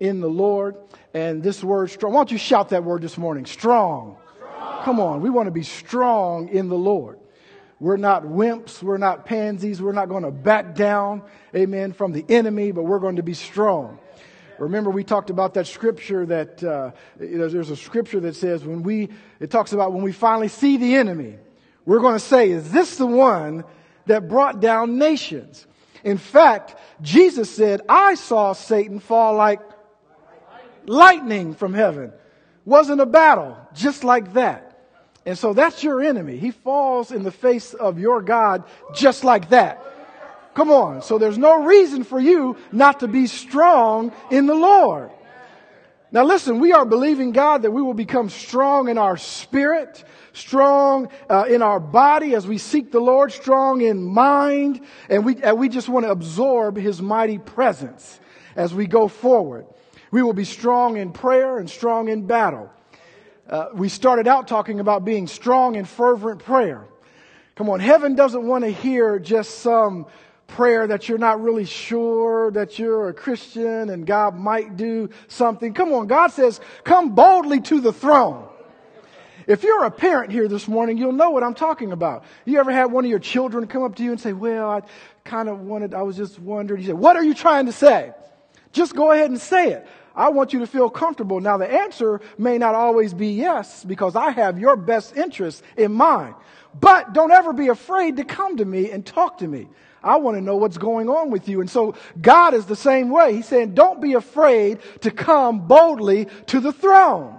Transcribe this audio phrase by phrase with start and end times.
[0.00, 0.76] in the Lord.
[1.14, 3.46] And this word strong, why don't you shout that word this morning?
[3.46, 4.16] Strong.
[4.36, 4.82] strong.
[4.84, 7.18] Come on, we want to be strong in the Lord.
[7.80, 11.22] We're not wimps, we're not pansies, we're not going to back down,
[11.54, 13.98] amen, from the enemy, but we're going to be strong.
[14.58, 18.64] Remember, we talked about that scripture that uh, you know, there's a scripture that says
[18.64, 19.08] when we,
[19.40, 21.38] it talks about when we finally see the enemy,
[21.84, 23.64] we're going to say, is this the one
[24.06, 25.66] that brought down nations?
[26.04, 29.60] In fact, Jesus said, I saw Satan fall like
[30.86, 32.12] lightning from heaven.
[32.64, 34.68] Wasn't a battle, just like that.
[35.24, 36.36] And so that's your enemy.
[36.36, 38.64] He falls in the face of your God
[38.94, 39.84] just like that.
[40.54, 41.02] Come on.
[41.02, 45.10] So there's no reason for you not to be strong in the Lord.
[46.10, 50.04] Now listen, we are believing God that we will become strong in our spirit,
[50.34, 55.36] strong uh, in our body as we seek the Lord, strong in mind, and we,
[55.42, 58.20] and we just want to absorb His mighty presence
[58.56, 59.64] as we go forward.
[60.12, 62.70] We will be strong in prayer and strong in battle.
[63.48, 66.84] Uh, we started out talking about being strong in fervent prayer.
[67.56, 70.06] Come on, heaven doesn't want to hear just some
[70.46, 75.72] prayer that you're not really sure that you're a Christian and God might do something.
[75.72, 78.48] Come on, God says, come boldly to the throne.
[79.46, 82.24] If you're a parent here this morning, you'll know what I'm talking about.
[82.44, 84.82] You ever had one of your children come up to you and say, well, I
[85.24, 86.82] kind of wanted, I was just wondering.
[86.82, 88.12] You say, what are you trying to say?
[88.72, 89.86] Just go ahead and say it.
[90.14, 91.40] I want you to feel comfortable.
[91.40, 95.92] Now the answer may not always be yes because I have your best interests in
[95.92, 96.34] mind.
[96.78, 99.68] But don't ever be afraid to come to me and talk to me.
[100.02, 101.60] I want to know what's going on with you.
[101.60, 103.34] And so God is the same way.
[103.34, 107.38] He's saying, don't be afraid to come boldly to the throne.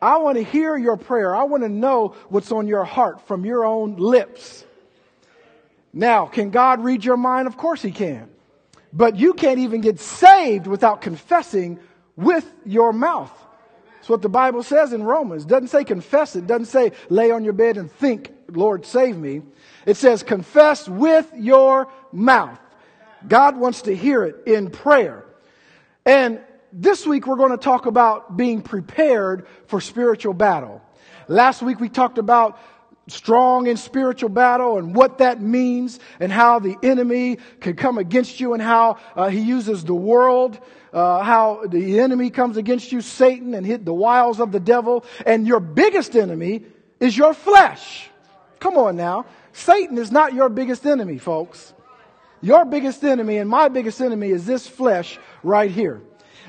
[0.00, 1.34] I want to hear your prayer.
[1.34, 4.64] I want to know what's on your heart from your own lips.
[5.92, 7.48] Now, can God read your mind?
[7.48, 8.30] Of course he can.
[8.92, 11.78] But you can't even get saved without confessing
[12.20, 13.32] with your mouth.
[13.96, 15.44] That's what the Bible says in Romans.
[15.44, 16.40] It doesn't say confess it.
[16.40, 16.46] it.
[16.46, 19.42] Doesn't say lay on your bed and think, Lord, save me.
[19.86, 22.58] It says confess with your mouth.
[23.26, 25.24] God wants to hear it in prayer.
[26.06, 26.40] And
[26.72, 30.80] this week we're going to talk about being prepared for spiritual battle.
[31.28, 32.58] Last week we talked about
[33.10, 38.40] strong in spiritual battle and what that means and how the enemy can come against
[38.40, 40.58] you and how uh, he uses the world,
[40.92, 45.04] uh, how the enemy comes against you, Satan, and hit the wiles of the devil.
[45.26, 46.64] And your biggest enemy
[46.98, 48.08] is your flesh.
[48.60, 49.26] Come on now.
[49.52, 51.72] Satan is not your biggest enemy, folks.
[52.42, 56.00] Your biggest enemy and my biggest enemy is this flesh right here.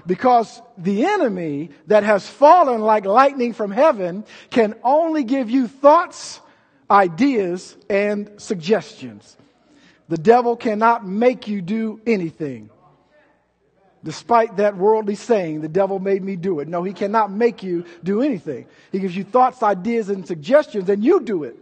[0.08, 6.40] Because the enemy that has fallen like lightning from heaven can only give you thoughts
[6.92, 9.38] ideas and suggestions.
[10.10, 12.70] The devil cannot make you do anything.
[14.04, 16.68] Despite that worldly saying, the devil made me do it.
[16.68, 18.66] No, he cannot make you do anything.
[18.92, 21.56] He gives you thoughts, ideas, and suggestions, and you do it.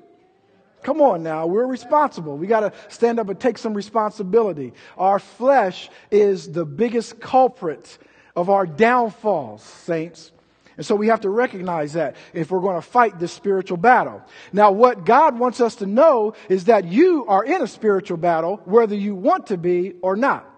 [0.82, 2.38] Come on now, we're responsible.
[2.38, 4.74] We got to stand up and take some responsibility.
[4.98, 7.98] Our flesh is the biggest culprit
[8.36, 10.32] of our downfalls, saints.
[10.80, 14.22] And so we have to recognize that if we're going to fight this spiritual battle.
[14.54, 18.62] Now, what God wants us to know is that you are in a spiritual battle,
[18.64, 20.50] whether you want to be or not,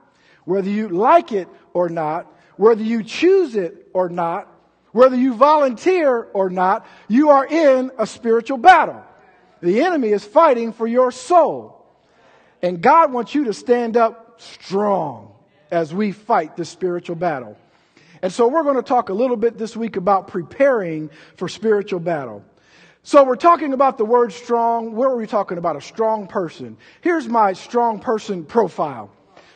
[0.45, 4.47] whether you like it or not, whether you choose it or not,
[4.91, 9.01] whether you volunteer or not, you are in a spiritual battle.
[9.61, 11.83] The enemy is fighting for your soul.
[12.61, 15.33] And God wants you to stand up strong
[15.71, 17.57] as we fight this spiritual battle.
[18.21, 21.99] And so we're going to talk a little bit this week about preparing for spiritual
[21.99, 22.43] battle.
[23.03, 24.93] So we're talking about the word strong.
[24.93, 25.75] Where are we talking about?
[25.75, 26.77] A strong person.
[27.01, 29.09] Here's my strong person profile.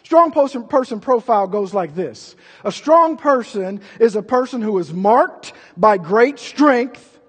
[0.04, 2.36] Strong person, person profile goes like this.
[2.64, 7.20] A strong person is a person who is marked by great strength,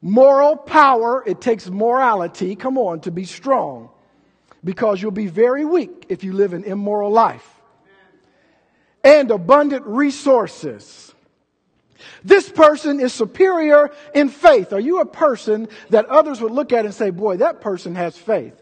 [0.00, 1.22] moral power.
[1.26, 3.90] It takes morality, come on, to be strong.
[4.64, 7.51] Because you'll be very weak if you live an immoral life
[9.04, 11.14] and abundant resources.
[12.24, 14.72] This person is superior in faith.
[14.72, 18.16] Are you a person that others would look at and say, boy, that person has
[18.16, 18.54] faith?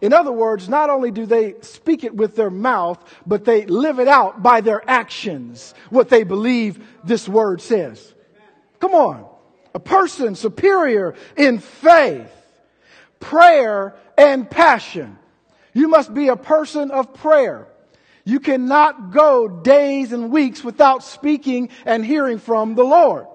[0.00, 3.98] In other words, not only do they speak it with their mouth, but they live
[3.98, 8.14] it out by their actions, what they believe this word says.
[8.78, 9.26] Come on.
[9.74, 12.32] A person superior in faith,
[13.20, 15.18] prayer, and passion.
[15.74, 17.68] You must be a person of prayer.
[18.24, 23.26] You cannot go days and weeks without speaking and hearing from the Lord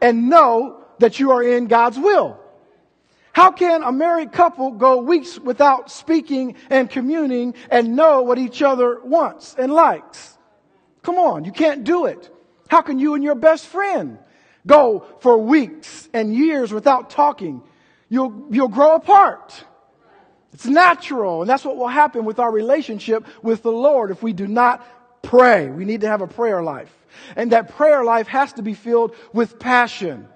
[0.00, 2.38] and know that you are in God's will.
[3.32, 8.60] How can a married couple go weeks without speaking and communing and know what each
[8.60, 10.36] other wants and likes?
[11.02, 12.30] Come on, you can't do it.
[12.68, 14.18] How can you and your best friend
[14.66, 17.62] go for weeks and years without talking?
[18.08, 19.64] You'll, you'll grow apart.
[20.60, 21.40] It's natural.
[21.40, 24.86] And that's what will happen with our relationship with the Lord if we do not
[25.22, 25.70] pray.
[25.70, 26.94] We need to have a prayer life.
[27.34, 30.28] And that prayer life has to be filled with passion.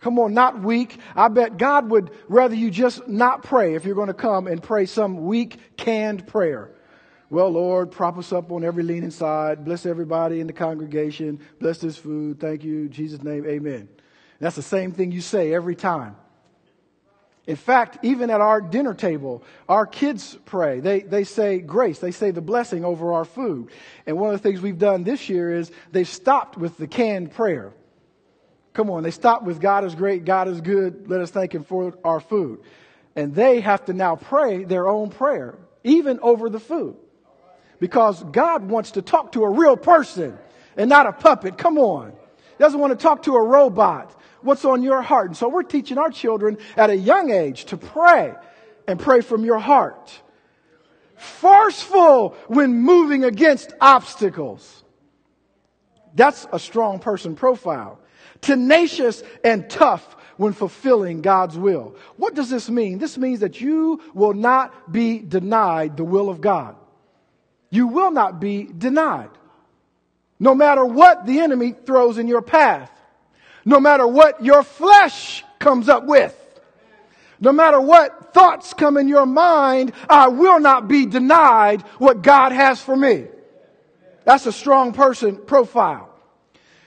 [0.00, 0.98] Come on, not weak.
[1.14, 4.62] I bet God would rather you just not pray if you're going to come and
[4.62, 6.70] pray some weak, canned prayer.
[7.28, 9.62] Well, Lord, prop us up on every leaning side.
[9.66, 11.38] Bless everybody in the congregation.
[11.60, 12.40] Bless this food.
[12.40, 12.84] Thank you.
[12.84, 13.90] In Jesus' name, amen.
[14.40, 16.16] That's the same thing you say every time.
[17.46, 20.80] In fact, even at our dinner table, our kids pray.
[20.80, 22.00] They, they say grace.
[22.00, 23.70] They say the blessing over our food.
[24.04, 27.32] And one of the things we've done this year is they've stopped with the canned
[27.32, 27.72] prayer.
[28.72, 31.64] Come on, they stopped with God is great, God is good, let us thank Him
[31.64, 32.60] for our food.
[33.14, 36.96] And they have to now pray their own prayer, even over the food.
[37.80, 40.36] Because God wants to talk to a real person
[40.76, 41.56] and not a puppet.
[41.56, 42.10] Come on.
[42.10, 45.28] He doesn't want to talk to a robot what's on your heart.
[45.28, 48.34] And so we're teaching our children at a young age to pray
[48.86, 50.20] and pray from your heart.
[51.16, 54.84] Forceful when moving against obstacles.
[56.14, 57.98] That's a strong person profile.
[58.40, 61.96] Tenacious and tough when fulfilling God's will.
[62.16, 62.98] What does this mean?
[62.98, 66.76] This means that you will not be denied the will of God.
[67.70, 69.30] You will not be denied.
[70.38, 72.90] No matter what the enemy throws in your path
[73.66, 76.34] no matter what your flesh comes up with.
[77.38, 82.52] No matter what thoughts come in your mind, I will not be denied what God
[82.52, 83.26] has for me.
[84.24, 86.08] That's a strong person profile.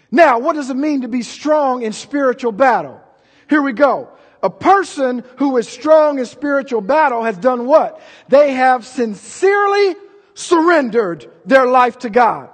[0.09, 2.99] Now, what does it mean to be strong in spiritual battle?
[3.47, 4.09] Here we go.
[4.41, 8.01] A person who is strong in spiritual battle has done what?
[8.29, 9.95] They have sincerely
[10.33, 12.49] surrendered their life to God.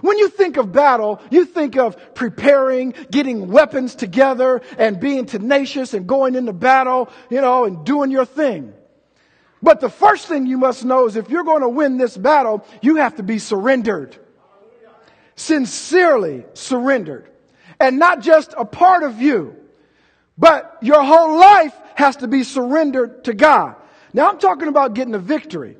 [0.00, 5.94] When you think of battle, you think of preparing, getting weapons together and being tenacious
[5.94, 8.72] and going into battle, you know, and doing your thing.
[9.62, 12.64] But the first thing you must know is if you're going to win this battle,
[12.80, 14.16] you have to be surrendered.
[15.36, 17.30] Sincerely surrendered.
[17.78, 19.56] And not just a part of you,
[20.38, 23.76] but your whole life has to be surrendered to God.
[24.14, 25.76] Now I'm talking about getting a victory.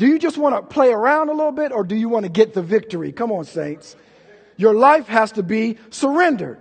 [0.00, 2.30] Do you just want to play around a little bit or do you want to
[2.30, 3.12] get the victory?
[3.12, 3.96] Come on, saints.
[4.56, 6.58] Your life has to be surrendered.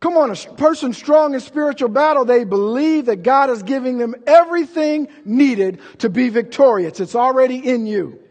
[0.00, 4.14] Come on, a person strong in spiritual battle, they believe that God is giving them
[4.26, 7.00] everything needed to be victorious.
[7.00, 8.21] It's already in you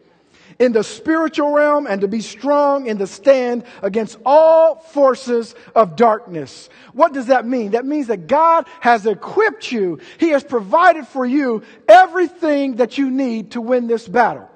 [0.61, 5.95] in the spiritual realm and to be strong in the stand against all forces of
[5.95, 6.69] darkness.
[6.93, 7.71] What does that mean?
[7.71, 9.99] That means that God has equipped you.
[10.19, 14.50] He has provided for you everything that you need to win this battle.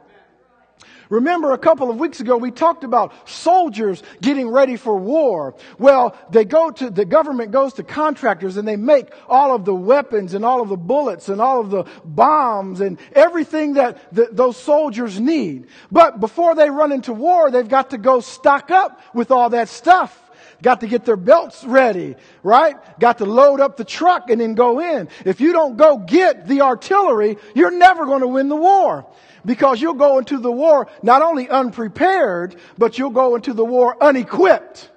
[1.10, 5.56] Remember a couple of weeks ago we talked about soldiers getting ready for war.
[5.78, 9.76] Well, they go to, the government goes to contractors and they make all of the
[9.76, 14.30] weapons and all of the bullets and all of the bombs and everything that the,
[14.32, 15.68] those soldiers need.
[15.92, 19.70] But before they run into war, they've got to go stock up with all that
[19.70, 20.22] stuff.
[20.62, 22.78] Got to get their belts ready, right?
[23.00, 25.10] Got to load up the truck and then go in.
[25.26, 29.06] If you don't go get the artillery, you're never going to win the war
[29.46, 33.96] because you'll go into the war not only unprepared, but you'll go into the war
[34.02, 34.90] unequipped.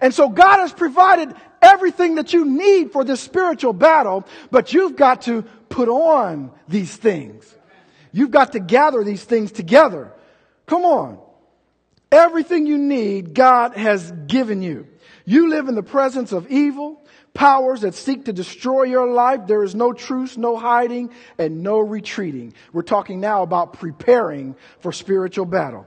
[0.00, 4.96] And so God has provided everything that you need for this spiritual battle, but you've
[4.96, 7.54] got to put on these things.
[8.12, 10.12] You've got to gather these things together.
[10.66, 11.18] Come on.
[12.10, 14.88] Everything you need, God has given you.
[15.24, 16.99] You live in the presence of evil
[17.34, 21.78] powers that seek to destroy your life, there is no truce, no hiding, and no
[21.78, 22.54] retreating.
[22.72, 25.86] We're talking now about preparing for spiritual battle.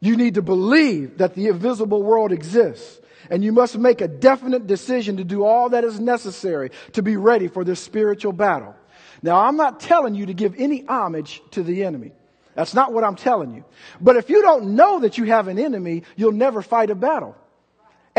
[0.00, 3.00] You need to believe that the invisible world exists.
[3.30, 7.16] And you must make a definite decision to do all that is necessary to be
[7.16, 8.74] ready for this spiritual battle.
[9.22, 12.12] Now, I'm not telling you to give any homage to the enemy.
[12.54, 13.64] That's not what I'm telling you.
[14.00, 17.36] But if you don't know that you have an enemy, you'll never fight a battle.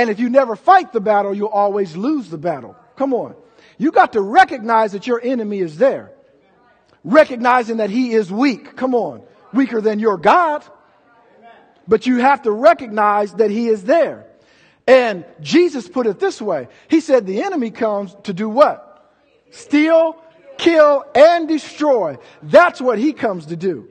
[0.02, 2.76] And if you never fight the battle, you'll always lose the battle.
[2.96, 3.36] Come on.
[3.78, 6.12] You got to recognize that your enemy is there.
[7.04, 8.76] Recognizing that he is weak.
[8.76, 9.22] Come on.
[9.54, 10.64] Weaker than your God.
[11.88, 14.26] But you have to recognize that he is there.
[14.88, 16.68] And Jesus put it this way.
[16.88, 19.08] He said the enemy comes to do what?
[19.52, 20.20] Steal,
[20.58, 22.18] kill, and destroy.
[22.42, 23.88] That's what he comes to do.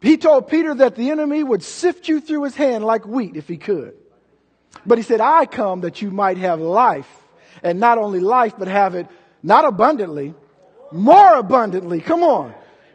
[0.00, 3.48] He told Peter that the enemy would sift you through his hand like wheat if
[3.48, 3.92] he could.
[4.86, 7.08] But he said, I come that you might have life.
[7.62, 9.06] And not only life, but have it
[9.42, 10.34] not abundantly,
[10.92, 12.00] more abundantly.
[12.00, 12.54] Come on.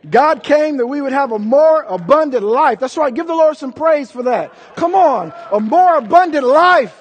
[0.09, 2.79] God came that we would have a more abundant life.
[2.79, 3.13] That's right.
[3.13, 4.53] Give the Lord some praise for that.
[4.75, 5.33] Come on.
[5.51, 6.99] A more abundant life.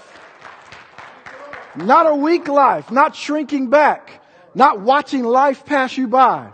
[1.74, 2.90] Not a weak life.
[2.90, 4.22] Not shrinking back.
[4.54, 6.52] Not watching life pass you by.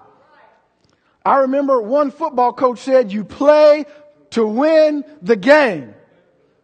[1.25, 3.85] I remember one football coach said, you play
[4.31, 5.95] to win the game.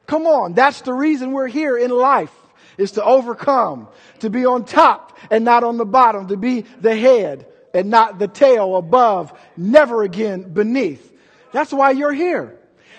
[0.06, 0.54] Come on.
[0.54, 2.34] That's the reason we're here in life
[2.76, 3.88] is to overcome,
[4.20, 8.18] to be on top and not on the bottom, to be the head and not
[8.18, 11.12] the tail above, never again beneath.
[11.52, 12.58] That's why you're here.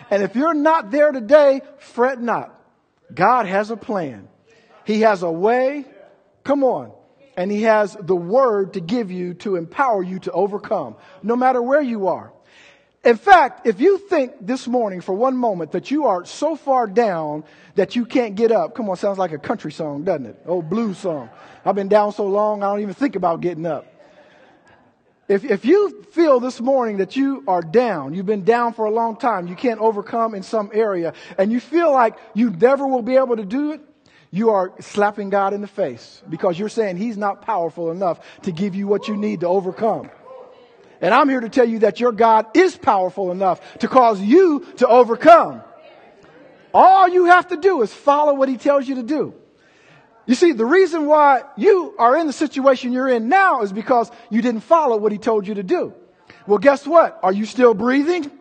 [0.10, 2.52] And if you're not there today, fret not.
[3.14, 4.28] God has a plan.
[4.86, 5.86] He has a way.
[6.44, 6.92] Come on.
[7.38, 11.62] And he has the word to give you to empower you to overcome, no matter
[11.62, 12.32] where you are.
[13.06, 16.88] In fact, if you think this morning for one moment that you are so far
[16.88, 17.44] down
[17.76, 20.42] that you can't get up, come on, sounds like a country song, doesn't it?
[20.48, 21.30] Old blues song.
[21.64, 23.86] I've been down so long, I don't even think about getting up.
[25.28, 28.92] If, if you feel this morning that you are down, you've been down for a
[28.92, 33.04] long time, you can't overcome in some area, and you feel like you never will
[33.04, 33.82] be able to do it,
[34.32, 38.52] you are slapping God in the face because you're saying He's not powerful enough to
[38.52, 40.10] give you what you need to overcome.
[41.02, 44.66] And I'm here to tell you that your God is powerful enough to cause you
[44.78, 45.62] to overcome.
[46.74, 49.34] All you have to do is follow what he tells you to do.
[50.26, 54.12] You see, the reason why you are in the situation you're in now is because
[54.30, 55.94] you didn't follow what he told you to do.
[56.48, 57.20] Well, guess what?
[57.22, 58.32] Are you still breathing?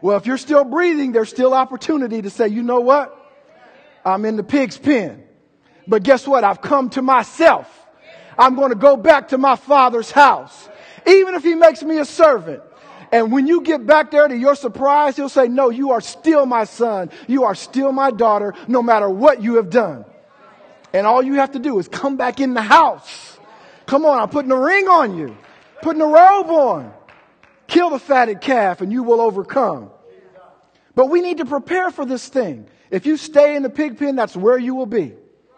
[0.00, 3.12] Well, if you're still breathing, there's still opportunity to say, you know what?
[4.04, 5.24] I'm in the pig's pen.
[5.88, 6.44] But guess what?
[6.44, 7.68] I've come to myself.
[8.38, 10.68] I'm going to go back to my father's house
[11.06, 12.62] even if he makes me a servant.
[13.12, 16.44] And when you get back there to your surprise, he'll say, no, you are still
[16.44, 17.10] my son.
[17.28, 20.04] You are still my daughter, no matter what you have done.
[20.92, 23.38] And all you have to do is come back in the house.
[23.86, 25.36] Come on, I'm putting a ring on you,
[25.82, 26.92] putting a robe on.
[27.68, 29.90] Kill the fatted calf and you will overcome.
[30.94, 32.68] But we need to prepare for this thing.
[32.90, 35.14] If you stay in the pig pen, that's where you will be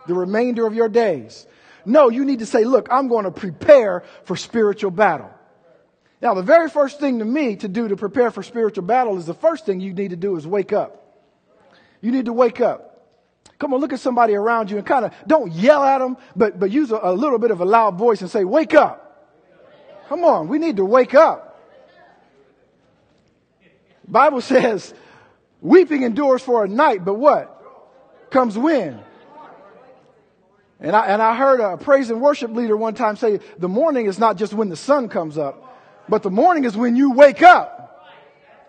[0.07, 1.47] the remainder of your days.
[1.85, 5.31] No, you need to say, look, I'm going to prepare for spiritual battle.
[6.21, 9.27] Now, the very first thing to me to do to prepare for spiritual battle is
[9.27, 11.05] the first thing you need to do is wake up.
[12.01, 12.89] You need to wake up.
[13.59, 16.59] Come on, look at somebody around you and kind of don't yell at them, but,
[16.59, 19.05] but use a, a little bit of a loud voice and say, wake up.
[20.09, 21.45] Come on, we need to wake up.
[24.07, 24.95] Bible says,
[25.61, 27.55] weeping endures for a night, but what?
[28.31, 29.01] Comes when?
[30.81, 34.07] And I, and I heard a praise and worship leader one time say, the morning
[34.07, 35.68] is not just when the sun comes up.
[36.09, 38.09] But the morning is when you wake up.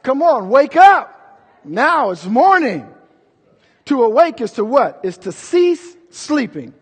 [0.04, 1.16] Come on, wake up.
[1.64, 2.88] Now it's morning.
[3.86, 5.02] To awake is to what?
[5.04, 6.74] Is to cease sleeping.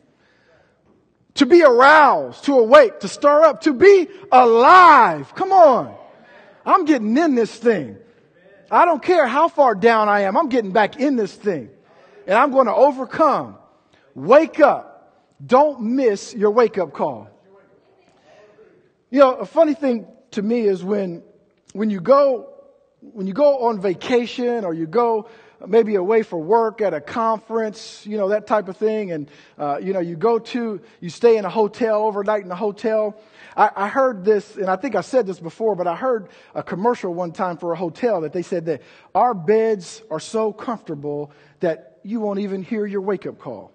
[1.35, 5.33] To be aroused, to awake, to stir up, to be alive.
[5.35, 5.95] Come on.
[6.65, 7.97] I'm getting in this thing.
[8.69, 10.35] I don't care how far down I am.
[10.35, 11.69] I'm getting back in this thing.
[12.25, 13.55] And I'm going to overcome.
[14.15, 15.13] Wake up.
[15.45, 17.29] Don't miss your wake up call.
[19.09, 21.23] You know, a funny thing to me is when,
[21.73, 22.53] when you go,
[23.01, 25.27] when you go on vacation or you go
[25.65, 29.11] maybe away for work at a conference, you know, that type of thing.
[29.11, 32.55] And, uh, you know, you go to, you stay in a hotel, overnight in a
[32.55, 33.19] hotel.
[33.55, 36.61] I, I heard this, and I think I said this before, but I heard a
[36.61, 38.83] commercial one time for a hotel that they said that
[39.15, 43.73] our beds are so comfortable that you won't even hear your wake up call.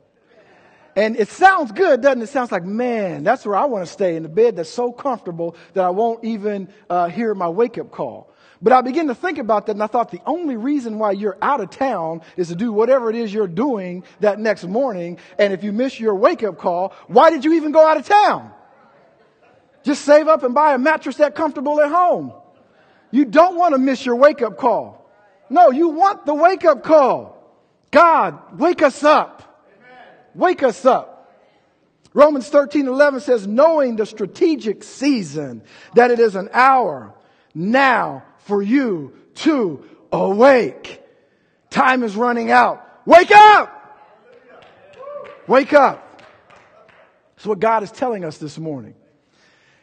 [0.95, 2.25] And it sounds good, doesn't it?
[2.25, 4.93] It sounds like, man, that's where I want to stay in the bed that's so
[4.93, 8.33] comfortable that I won't even uh, hear my wake up call.
[8.61, 11.39] But I began to think about that and I thought the only reason why you're
[11.43, 15.19] out of town is to do whatever it is you're doing that next morning.
[15.39, 18.07] And if you miss your wake up call, why did you even go out of
[18.07, 18.53] town?
[19.83, 22.33] Just save up and buy a mattress that comfortable at home.
[23.11, 25.11] You don't want to miss your wake up call.
[25.51, 27.37] No, you want the wake up call.
[27.91, 29.42] God, wake us up.
[30.35, 31.13] Wake us up.
[32.15, 35.63] Romans 13, 11 says, knowing the strategic season,
[35.95, 37.15] that it is an hour
[37.55, 41.03] now for you to awake.
[41.71, 42.87] Time is running out.
[43.07, 43.79] Wake up!
[45.49, 46.23] Wake up.
[47.35, 48.95] That's what God is telling us this morning.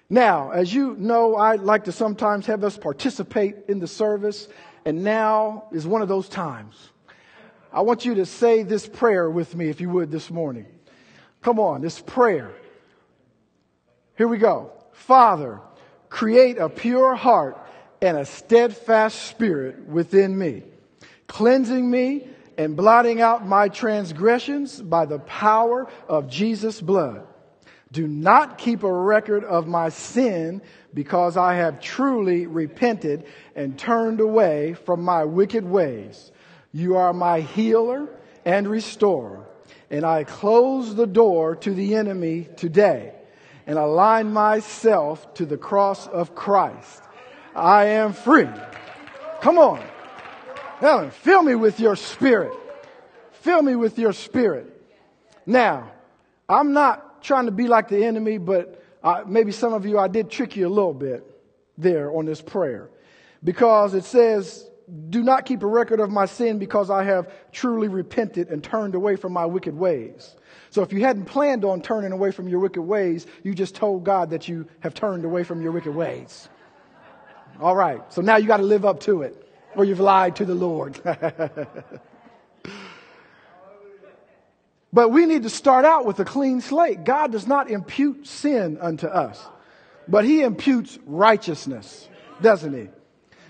[0.10, 4.48] Now, as you know, I like to sometimes have us participate in the service,
[4.86, 6.75] and now is one of those times.
[7.72, 10.66] I want you to say this prayer with me, if you would, this morning.
[11.42, 12.52] Come on, this prayer.
[14.18, 14.74] Here we go.
[14.92, 15.62] Father,
[16.10, 17.58] create a pure heart
[18.02, 20.64] and a steadfast spirit within me,
[21.28, 27.26] cleansing me and blotting out my transgressions by the power of Jesus' blood.
[27.92, 30.62] Do not keep a record of my sin
[30.94, 36.32] because I have truly repented and turned away from my wicked ways.
[36.72, 38.08] You are my healer
[38.46, 39.46] and restorer.
[39.90, 43.14] And I close the door to the enemy today
[43.66, 47.04] and align myself to the cross of Christ.
[47.56, 48.50] I am free.
[49.42, 49.84] Come on.
[50.80, 52.54] Helen, fill me with your spirit.
[53.32, 54.76] Fill me with your spirit.
[55.46, 55.92] Now,
[56.48, 60.08] I'm not trying to be like the enemy, but uh, maybe some of you, I
[60.08, 61.26] did trick you a little bit
[61.78, 62.90] there on this prayer.
[63.44, 64.69] Because it says,
[65.10, 68.96] do not keep a record of my sin because I have truly repented and turned
[68.96, 70.36] away from my wicked ways.
[70.72, 74.03] So if you hadn't planned on turning away from your wicked ways, you just told
[74.03, 76.50] God that you have turned away from your wicked ways.
[77.60, 78.01] All right.
[78.13, 81.00] So now you got to live up to it or you've lied to the Lord.
[84.93, 87.03] but we need to start out with a clean slate.
[87.03, 89.46] God does not impute sin unto us,
[90.08, 92.08] but he imputes righteousness,
[92.41, 92.89] doesn't he?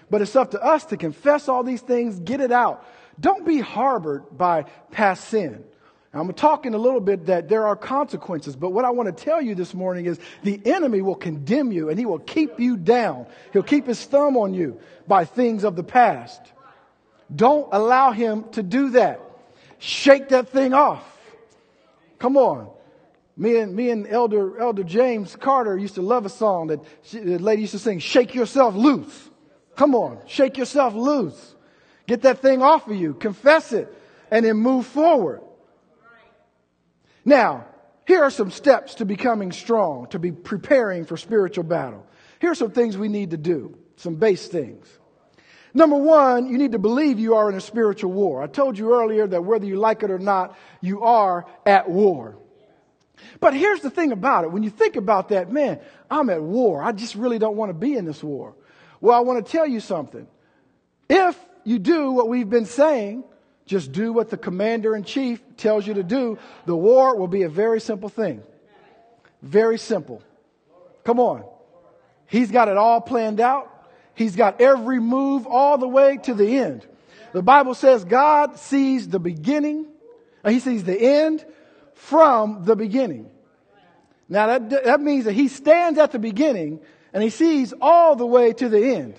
[0.10, 2.86] But it's up to us to confess all these things, get it out.
[3.20, 5.64] Don't be harbored by past sin.
[6.12, 9.42] I'm talking a little bit that there are consequences, but what I want to tell
[9.42, 13.28] you this morning is the enemy will condemn you and he will keep you down.
[13.54, 16.42] He'll keep his thumb on you by things of the past.
[17.34, 19.22] Don't allow him to do that.
[19.78, 21.04] Shake that thing off.
[22.18, 22.72] Come on.
[23.38, 27.20] Me and, me and Elder, Elder James Carter used to love a song that she,
[27.20, 29.30] the lady used to sing, Shake Yourself Loose.
[29.80, 31.56] Come on, shake yourself loose.
[32.06, 33.14] Get that thing off of you.
[33.14, 33.88] Confess it
[34.30, 35.40] and then move forward.
[37.24, 37.66] Now,
[38.06, 42.06] here are some steps to becoming strong, to be preparing for spiritual battle.
[42.42, 44.86] Here are some things we need to do, some base things.
[45.74, 48.44] Number one, you need to believe you are in a spiritual war.
[48.44, 52.38] I told you earlier that whether you like it or not, you are at war.
[53.40, 54.52] But here's the thing about it.
[54.52, 55.80] When you think about that, man,
[56.12, 56.84] I'm at war.
[56.84, 58.56] I just really don't want to be in this war.
[59.02, 60.28] Well, I want to tell you something.
[61.10, 63.24] If you do what we've been saying,
[63.66, 66.38] just do what the commander in chief tells you to do.
[66.66, 68.42] The war will be a very simple thing.
[69.42, 70.22] Very simple.
[71.04, 71.44] Come on.
[72.28, 73.88] He's got it all planned out.
[74.16, 76.86] He's got every move all the way to the end.
[77.32, 79.88] The Bible says God sees the beginning,
[80.46, 81.46] he sees the end
[81.94, 83.30] from the beginning.
[84.28, 86.82] Now that, that means that he stands at the beginning
[87.14, 89.16] and he sees all the way to the end.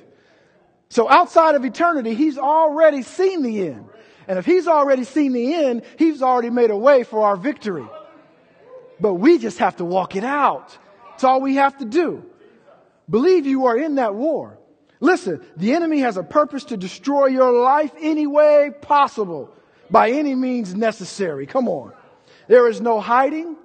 [0.88, 3.87] So outside of eternity, he's already seen the end.
[4.26, 7.87] And if he's already seen the end, he's already made a way for our victory.
[9.00, 10.76] But we just have to walk it out.
[11.14, 12.24] It's all we have to do.
[13.09, 14.59] Believe you are in that war.
[15.00, 19.53] Listen, the enemy has a purpose to destroy your life any way possible,
[19.90, 21.46] by any means necessary.
[21.46, 21.92] Come on.
[22.46, 23.57] There is no hiding,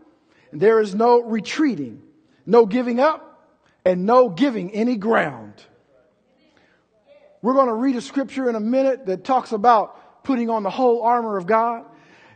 [0.51, 2.01] there is no retreating,
[2.45, 3.24] no giving up,
[3.86, 5.54] and no giving any ground.
[7.41, 10.71] We're going to read a scripture in a minute that talks about putting on the
[10.71, 11.86] whole armor of God.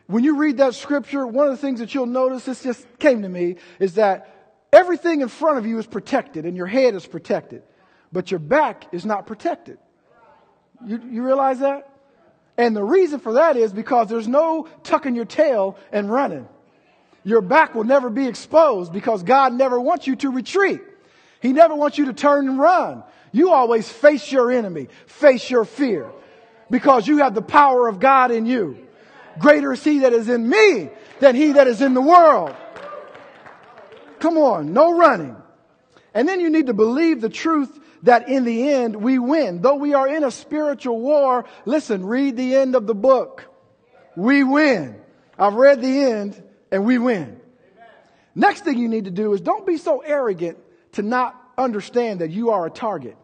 [0.06, 3.24] When you read that scripture, one of the things that you'll notice, this just came
[3.24, 4.36] to me, is that
[4.72, 7.64] everything in front of you is protected and your head is protected,
[8.12, 9.80] but your back is not protected.
[10.86, 11.90] You, you realize that?
[12.58, 16.48] And the reason for that is because there's no tucking your tail and running.
[17.24, 20.82] Your back will never be exposed because God never wants you to retreat.
[21.42, 23.04] He never wants you to turn and run.
[23.32, 26.12] You always face your enemy, face your fear
[26.70, 28.88] because you have the power of God in you.
[29.40, 32.56] Greater is he that is in me than he that is in the world.
[34.20, 35.36] Come on, no running.
[36.14, 39.62] And then you need to believe the truth that in the end we win.
[39.62, 43.46] Though we are in a spiritual war, listen, read the end of the book.
[44.16, 45.00] We win.
[45.38, 47.40] I've read the end and we win.
[48.36, 50.58] Next thing you need to do is don't be so arrogant
[50.94, 53.18] to not understand that you are a target.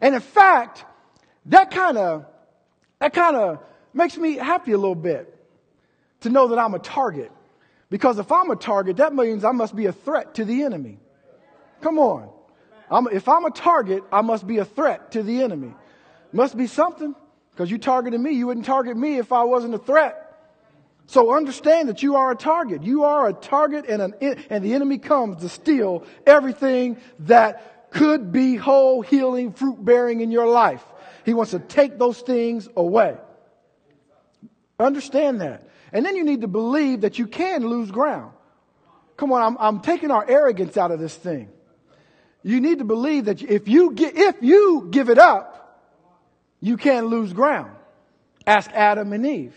[0.00, 0.84] And in fact,
[1.46, 2.26] that kind of
[2.98, 3.58] that kind of
[3.92, 5.32] makes me happy a little bit
[6.20, 7.30] to know that I'm a target.
[7.90, 10.98] Because if I'm a target, that means I must be a threat to the enemy.
[11.80, 12.30] Come on.
[12.90, 15.74] I'm, if I'm a target, I must be a threat to the enemy.
[16.32, 17.14] Must be something.
[17.52, 18.32] Because you targeted me.
[18.32, 20.25] You wouldn't target me if I wasn't a threat.
[21.06, 22.82] So understand that you are a target.
[22.82, 24.14] You are a target and, an,
[24.50, 30.30] and the enemy comes to steal everything that could be whole, healing, fruit bearing in
[30.30, 30.84] your life.
[31.24, 33.16] He wants to take those things away.
[34.78, 35.68] Understand that.
[35.92, 38.32] And then you need to believe that you can lose ground.
[39.16, 41.48] Come on, I'm, I'm taking our arrogance out of this thing.
[42.42, 45.82] You need to believe that if you, get, if you give it up,
[46.60, 47.72] you can lose ground.
[48.46, 49.54] Ask Adam and Eve.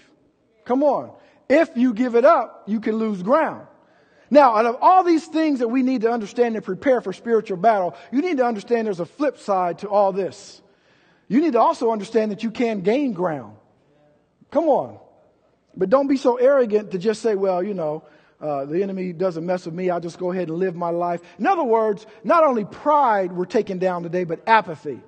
[0.65, 1.11] Come on.
[1.49, 3.65] If you give it up, you can lose ground.
[4.29, 7.57] Now, out of all these things that we need to understand and prepare for spiritual
[7.57, 10.61] battle, you need to understand there's a flip side to all this.
[11.27, 13.57] You need to also understand that you can gain ground.
[14.51, 14.99] Come on.
[15.75, 18.03] But don't be so arrogant to just say, well, you know,
[18.39, 19.89] uh, the enemy doesn't mess with me.
[19.89, 21.21] I'll just go ahead and live my life.
[21.39, 25.01] In other words, not only pride we're taking down today, but apathy.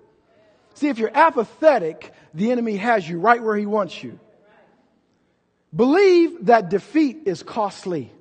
[0.74, 4.20] See, if you're apathetic, the enemy has you right where he wants you.
[5.76, 8.12] Believe that defeat is costly.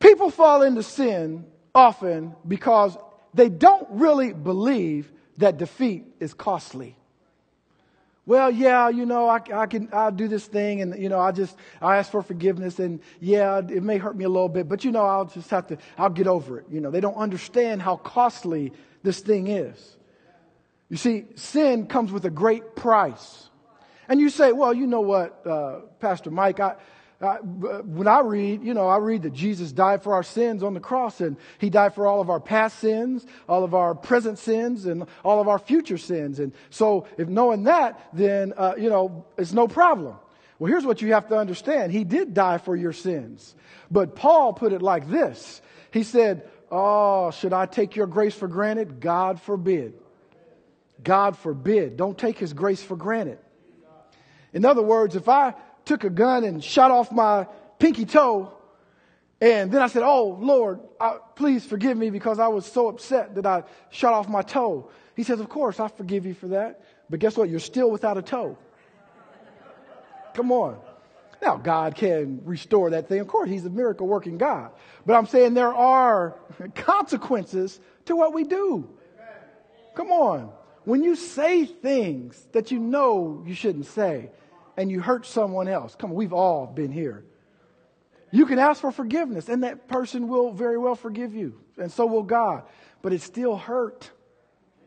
[0.00, 2.96] People fall into sin often because
[3.32, 6.96] they don't really believe that defeat is costly
[8.26, 11.30] well, yeah, you know, I, I, can, I'll do this thing and, you know, I
[11.32, 14.82] just, I ask for forgiveness and yeah, it may hurt me a little bit, but
[14.82, 16.66] you know, I'll just have to, I'll get over it.
[16.70, 19.96] You know, they don't understand how costly this thing is.
[20.88, 23.50] You see, sin comes with a great price.
[24.08, 26.76] And you say, well, you know what, uh, Pastor Mike, I,
[27.20, 30.74] uh, when I read, you know, I read that Jesus died for our sins on
[30.74, 34.38] the cross and he died for all of our past sins, all of our present
[34.38, 36.38] sins, and all of our future sins.
[36.38, 40.16] And so if knowing that, then, uh, you know, it's no problem.
[40.58, 41.92] Well, here's what you have to understand.
[41.92, 43.54] He did die for your sins.
[43.90, 45.62] But Paul put it like this.
[45.92, 48.98] He said, Oh, should I take your grace for granted?
[48.98, 49.94] God forbid.
[51.02, 51.96] God forbid.
[51.96, 53.38] Don't take his grace for granted.
[54.54, 57.46] In other words, if I took a gun and shot off my
[57.78, 58.52] pinky toe.
[59.40, 63.34] And then I said, Oh, Lord, I, please forgive me because I was so upset
[63.34, 64.90] that I shot off my toe.
[65.16, 66.82] He says, Of course, I forgive you for that.
[67.10, 67.48] But guess what?
[67.48, 68.56] You're still without a toe.
[70.34, 70.78] Come on.
[71.42, 73.20] Now, God can restore that thing.
[73.20, 74.70] Of course, He's a miracle working God.
[75.04, 76.36] But I'm saying there are
[76.74, 78.88] consequences to what we do.
[79.94, 80.50] Come on.
[80.84, 84.30] When you say things that you know you shouldn't say,
[84.76, 85.94] and you hurt someone else.
[85.94, 87.24] Come on, we've all been here.
[88.30, 92.06] You can ask for forgiveness, and that person will very well forgive you, and so
[92.06, 92.64] will God.
[93.00, 94.10] But it still hurt.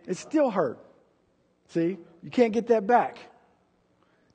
[0.05, 0.79] It still hurt.
[1.69, 3.19] See, you can't get that back.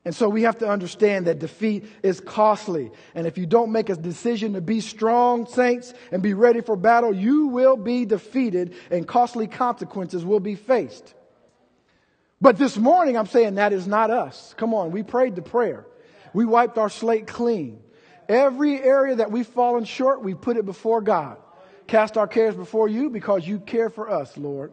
[0.05, 2.91] And so we have to understand that defeat is costly.
[3.15, 6.75] And if you don't make a decision to be strong, saints, and be ready for
[6.75, 11.15] battle, you will be defeated and costly consequences will be faced.
[12.43, 14.53] But this morning, I'm saying that is not us.
[14.59, 15.87] Come on, we prayed the prayer.
[16.35, 17.81] We wiped our slate clean.
[18.29, 21.37] Every area that we've fallen short, we put it before God.
[21.87, 24.73] Cast our cares before you because you care for us, Lord.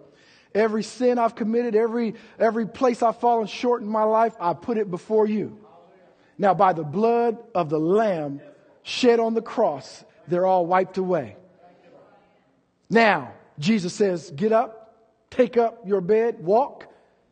[0.55, 4.79] Every sin I've committed, every, every place I've fallen short in my life, I put
[4.79, 5.59] it before you.
[6.39, 8.41] Now, by the blood of the Lamb
[8.81, 11.35] shed on the cross, they're all wiped away.
[12.89, 14.95] Now, Jesus says, get up,
[15.29, 16.88] take up your bed, walk,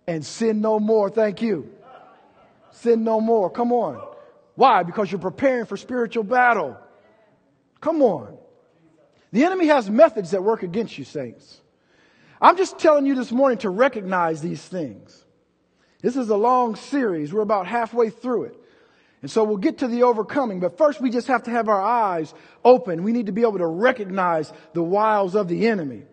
[0.08, 1.10] and sin no more.
[1.10, 1.70] Thank you.
[2.72, 3.50] Sin no more.
[3.50, 4.02] Come on.
[4.56, 4.84] Why?
[4.84, 6.78] Because you're preparing for spiritual battle.
[7.82, 8.38] Come on.
[9.32, 11.62] The enemy has methods that work against you, saints.
[12.42, 15.24] I'm just telling you this morning to recognize these things.
[16.02, 17.34] This is a long series.
[17.34, 18.64] We're about halfway through it.
[19.22, 21.82] And so we'll get to the overcoming, but first we just have to have our
[21.82, 23.04] eyes open.
[23.04, 26.04] We need to be able to recognize the wiles of the enemy.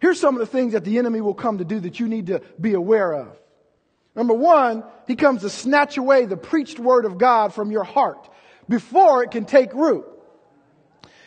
[0.00, 2.26] Here's some of the things that the enemy will come to do that you need
[2.28, 3.36] to be aware of.
[4.14, 8.28] Number one, he comes to snatch away the preached word of God from your heart
[8.68, 10.06] before it can take root.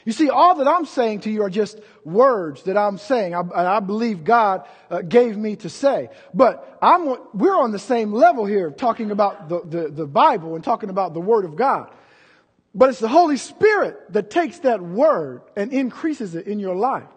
[0.04, 3.36] You see, all that I'm saying to you are just words that I'm saying.
[3.36, 3.42] I,
[3.78, 6.10] I believe God uh, gave me to say.
[6.34, 10.64] But I'm, we're on the same level here talking about the, the, the Bible and
[10.64, 11.92] talking about the Word of God.
[12.74, 17.08] But it's the Holy Spirit that takes that Word and increases it in your life.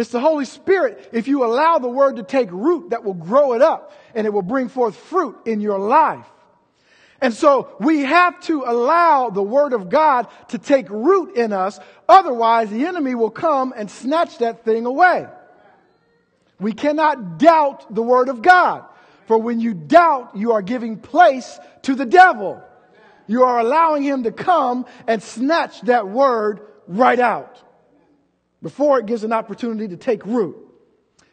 [0.00, 3.52] It's the Holy Spirit, if you allow the word to take root, that will grow
[3.52, 6.24] it up and it will bring forth fruit in your life.
[7.20, 11.78] And so we have to allow the word of God to take root in us.
[12.08, 15.26] Otherwise, the enemy will come and snatch that thing away.
[16.58, 18.86] We cannot doubt the word of God.
[19.26, 22.62] For when you doubt, you are giving place to the devil.
[23.26, 27.62] You are allowing him to come and snatch that word right out
[28.62, 30.56] before it gives an opportunity to take root.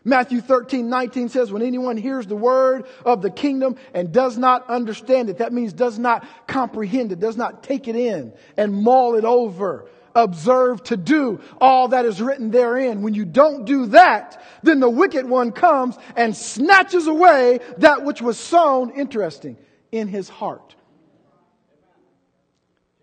[0.03, 4.69] Matthew 13, 19 says, when anyone hears the word of the kingdom and does not
[4.69, 9.15] understand it, that means does not comprehend it, does not take it in and maul
[9.15, 13.01] it over, observe to do all that is written therein.
[13.01, 18.21] When you don't do that, then the wicked one comes and snatches away that which
[18.21, 19.57] was sown, interesting,
[19.91, 20.75] in his heart.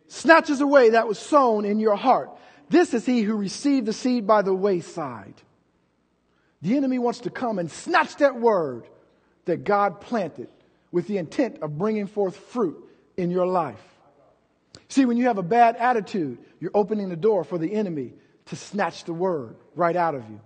[0.09, 2.31] Snatches away that was sown in your heart.
[2.75, 5.35] This is he who received the seed by the wayside.
[6.61, 8.89] The enemy wants to come and snatch that word
[9.45, 10.49] that God planted
[10.91, 12.77] with the intent of bringing forth fruit
[13.17, 13.81] in your life.
[14.89, 18.13] See, when you have a bad attitude, you're opening the door for the enemy
[18.47, 20.41] to snatch the word right out of you.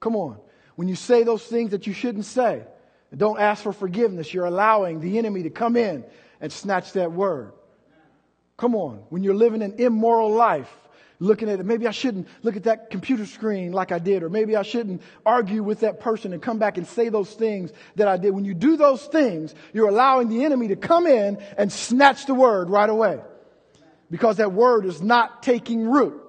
[0.00, 0.38] Come on.
[0.74, 2.64] When you say those things that you shouldn't say,
[3.16, 6.04] don't ask for forgiveness, you're allowing the enemy to come in
[6.40, 7.52] and snatch that word.
[8.56, 9.04] Come on.
[9.08, 10.80] When you're living an immoral life,
[11.18, 14.28] looking at it, maybe I shouldn't look at that computer screen like I did, or
[14.28, 18.08] maybe I shouldn't argue with that person and come back and say those things that
[18.08, 18.30] I did.
[18.30, 22.34] When you do those things, you're allowing the enemy to come in and snatch the
[22.34, 23.20] word right away.
[24.10, 26.20] Because that word is not taking root.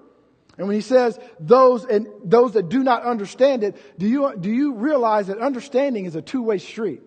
[0.58, 4.50] And when he says those and those that do not understand it, do you, do
[4.50, 7.02] you realize that understanding is a two-way street?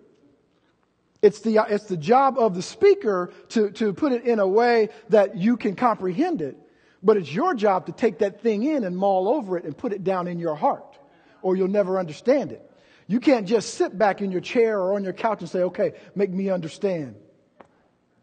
[1.21, 4.89] It's the, it's the job of the speaker to, to put it in a way
[5.09, 6.57] that you can comprehend it.
[7.01, 9.93] But it's your job to take that thing in and maul over it and put
[9.93, 10.97] it down in your heart,
[11.41, 12.69] or you'll never understand it.
[13.07, 15.93] You can't just sit back in your chair or on your couch and say, okay,
[16.13, 17.15] make me understand.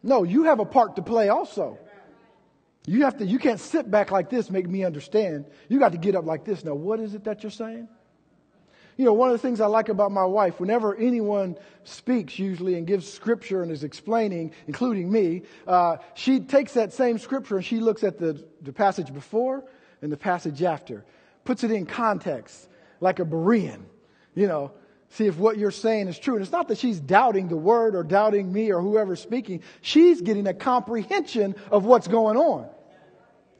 [0.02, 1.78] No, you have a part to play also.
[2.86, 5.46] You have to, you can't sit back like this, make me understand.
[5.68, 6.64] You got to get up like this.
[6.64, 7.88] Now, what is it that you're saying?
[8.96, 12.76] You know, one of the things I like about my wife, whenever anyone speaks usually
[12.76, 17.64] and gives scripture and is explaining, including me, uh, she takes that same scripture and
[17.64, 19.64] she looks at the, the passage before
[20.00, 21.04] and the passage after,
[21.44, 22.68] puts it in context,
[23.00, 23.82] like a Berean,
[24.34, 24.72] you know,
[25.10, 26.34] see if what you're saying is true.
[26.34, 29.62] And it's not that she's doubting the word or doubting me or whoever's speaking.
[29.82, 32.68] She's getting a comprehension of what's going on.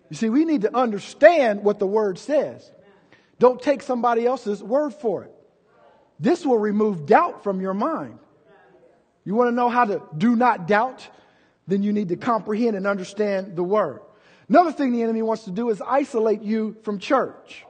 [0.09, 2.71] You see, we need to understand what the word says.
[3.39, 5.33] Don't take somebody else's word for it.
[6.19, 8.19] This will remove doubt from your mind.
[9.25, 11.07] You want to know how to do not doubt?
[11.67, 14.01] Then you need to comprehend and understand the word.
[14.49, 17.65] Another thing the enemy wants to do is isolate you from church.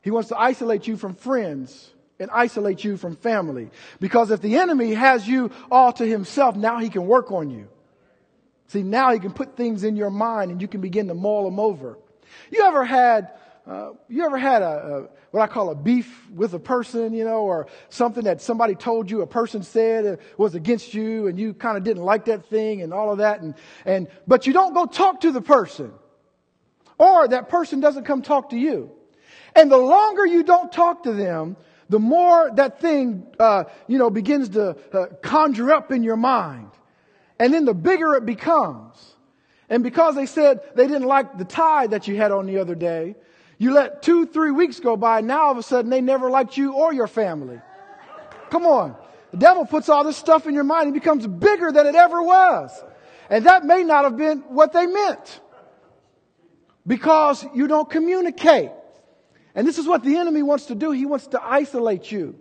[0.00, 3.70] He wants to isolate you from friends and isolate you from family.
[4.00, 7.68] Because if the enemy has you all to himself, now he can work on you.
[8.68, 11.44] See, now he can put things in your mind and you can begin to mull
[11.44, 11.98] them over.
[12.50, 13.30] You ever had
[13.66, 15.00] uh, you ever had a, a,
[15.30, 19.10] what I call a beef with a person, you know, or something that somebody told
[19.10, 22.82] you, a person said was against you, and you kind of didn't like that thing
[22.82, 23.54] and all of that, and
[23.86, 25.92] and but you don't go talk to the person,
[26.98, 28.90] or that person doesn't come talk to you,
[29.56, 31.56] and the longer you don't talk to them,
[31.88, 36.70] the more that thing, uh, you know, begins to uh, conjure up in your mind,
[37.38, 39.12] and then the bigger it becomes.
[39.70, 42.74] And because they said they didn't like the tie that you had on the other
[42.74, 43.16] day,
[43.64, 46.28] you let two, three weeks go by, and now all of a sudden they never
[46.28, 47.58] liked you or your family.
[48.50, 48.94] Come on.
[49.30, 52.22] The devil puts all this stuff in your mind and becomes bigger than it ever
[52.22, 52.70] was.
[53.30, 55.40] And that may not have been what they meant.
[56.86, 58.70] Because you don't communicate.
[59.54, 60.90] And this is what the enemy wants to do.
[60.90, 62.38] He wants to isolate you.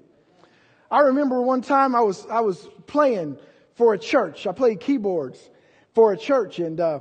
[0.92, 3.38] I remember one time I was, I was playing
[3.76, 4.46] for a church.
[4.46, 5.40] I played keyboards
[5.94, 7.00] for a church and, uh,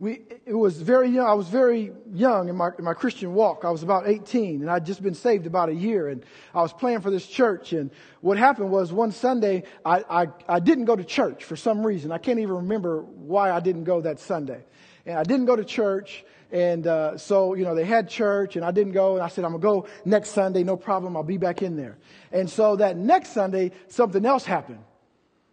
[0.00, 1.26] we, it was very young.
[1.26, 3.64] I was very young in my, in my Christian walk.
[3.64, 6.72] I was about 18 and I'd just been saved about a year and I was
[6.72, 7.72] playing for this church.
[7.72, 11.84] And what happened was one Sunday, I, I, I didn't go to church for some
[11.84, 12.12] reason.
[12.12, 14.64] I can't even remember why I didn't go that Sunday.
[15.04, 16.24] And I didn't go to church.
[16.52, 19.14] And uh, so, you know, they had church and I didn't go.
[19.14, 20.62] And I said, I'm going to go next Sunday.
[20.62, 21.16] No problem.
[21.16, 21.98] I'll be back in there.
[22.30, 24.78] And so that next Sunday, something else happened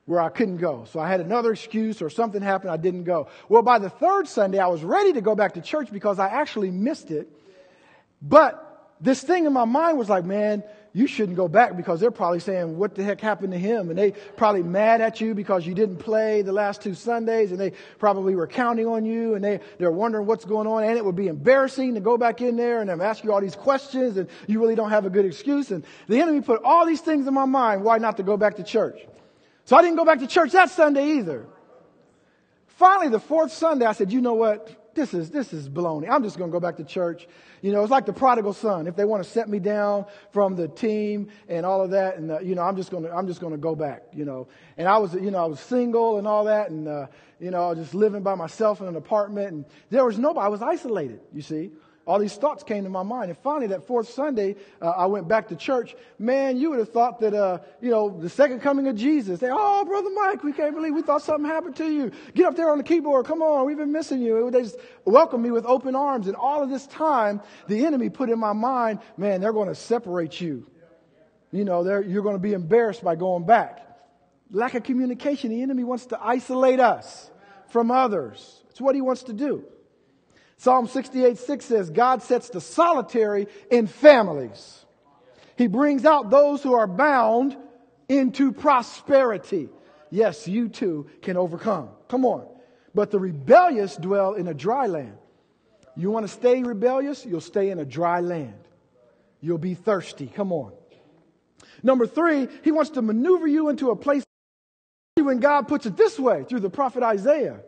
[0.06, 0.86] where I couldn't go.
[0.92, 3.28] So I had another excuse or something happened, I didn't go.
[3.50, 6.28] Well, by the third Sunday, I was ready to go back to church because I
[6.28, 7.28] actually missed it.
[8.22, 8.62] But
[9.02, 10.64] this thing in my mind was like, man,
[10.94, 13.90] you shouldn't go back because they're probably saying, what the heck happened to him?
[13.90, 17.60] And they probably mad at you because you didn't play the last two Sundays and
[17.60, 20.86] they probably were counting on you and they, they're wondering what's going on.
[20.86, 23.56] And it would be embarrassing to go back in there and ask you all these
[23.56, 25.72] questions and you really don't have a good excuse.
[25.72, 28.56] And the enemy put all these things in my mind why not to go back
[28.56, 28.98] to church.
[29.66, 31.48] So I didn't go back to church that Sunday either.
[32.68, 34.94] Finally, the fourth Sunday, I said, you know what?
[34.96, 36.10] This is, this is baloney.
[36.10, 37.28] I'm just going to go back to church.
[37.62, 38.88] You know, it's like the prodigal son.
[38.88, 42.32] If they want to set me down from the team and all of that, and,
[42.32, 44.48] uh, you know, I'm just going to, I'm just going to go back, you know.
[44.78, 47.08] And I was, you know, I was single and all that, and, uh,
[47.40, 50.46] you know, I was just living by myself in an apartment, and there was nobody.
[50.46, 51.72] I was isolated, you see
[52.06, 53.30] all these thoughts came to my mind.
[53.30, 55.96] And finally, that fourth Sunday, uh, I went back to church.
[56.20, 59.40] Man, you would have thought that, uh, you know, the second coming of Jesus.
[59.40, 62.12] They, oh, Brother Mike, we can't believe we thought something happened to you.
[62.36, 63.26] Get up there on the keyboard.
[63.26, 64.52] Come on, we've been missing you.
[64.52, 66.28] They just welcomed me with open arms.
[66.28, 69.76] And all of this time, the enemy put in my mind, man, they're going to
[69.76, 70.68] separate you.
[71.52, 73.82] You know, you're going to be embarrassed by going back.
[74.52, 75.50] Lack of communication.
[75.50, 77.32] The enemy wants to isolate us
[77.70, 78.62] from others.
[78.70, 79.66] It's what he wants to do.
[80.58, 84.86] Psalm 68 6 says, God sets the solitary in families.
[85.58, 87.56] He brings out those who are bound
[88.10, 89.70] into prosperity.
[90.12, 91.90] Yes, you too can overcome.
[92.08, 92.48] Come on.
[92.94, 95.18] but the rebellious dwell in a dry land.
[95.98, 97.26] You want to stay rebellious?
[97.26, 98.60] You'll stay in a dry land.
[99.42, 100.28] You'll be thirsty.
[100.28, 100.72] Come on.
[101.84, 104.24] Number three, he wants to maneuver you into a place
[105.18, 107.60] when God puts it this way through the prophet Isaiah.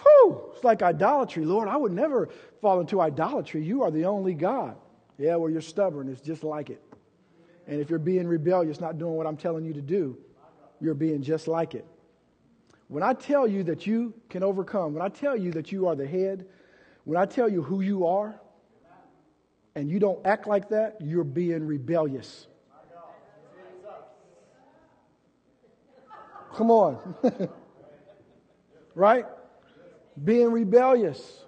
[0.00, 1.44] Whew, it's like idolatry.
[1.44, 2.28] Lord, I would never
[2.60, 3.62] fall into idolatry.
[3.64, 4.76] You are the only God.
[5.18, 6.08] Yeah, well, you're stubborn.
[6.08, 6.82] It's just like it.
[7.66, 10.16] And if you're being rebellious, not doing what I'm telling you to do,
[10.80, 11.86] you're being just like it.
[12.88, 15.94] When I tell you that you can overcome, when I tell you that you are
[15.94, 16.46] the head,
[17.04, 18.38] when I tell you who you are,
[19.74, 22.46] and you don't act like that, you're being rebellious.
[26.54, 27.14] Come on.
[28.94, 29.24] right?
[30.22, 31.44] Being rebellious.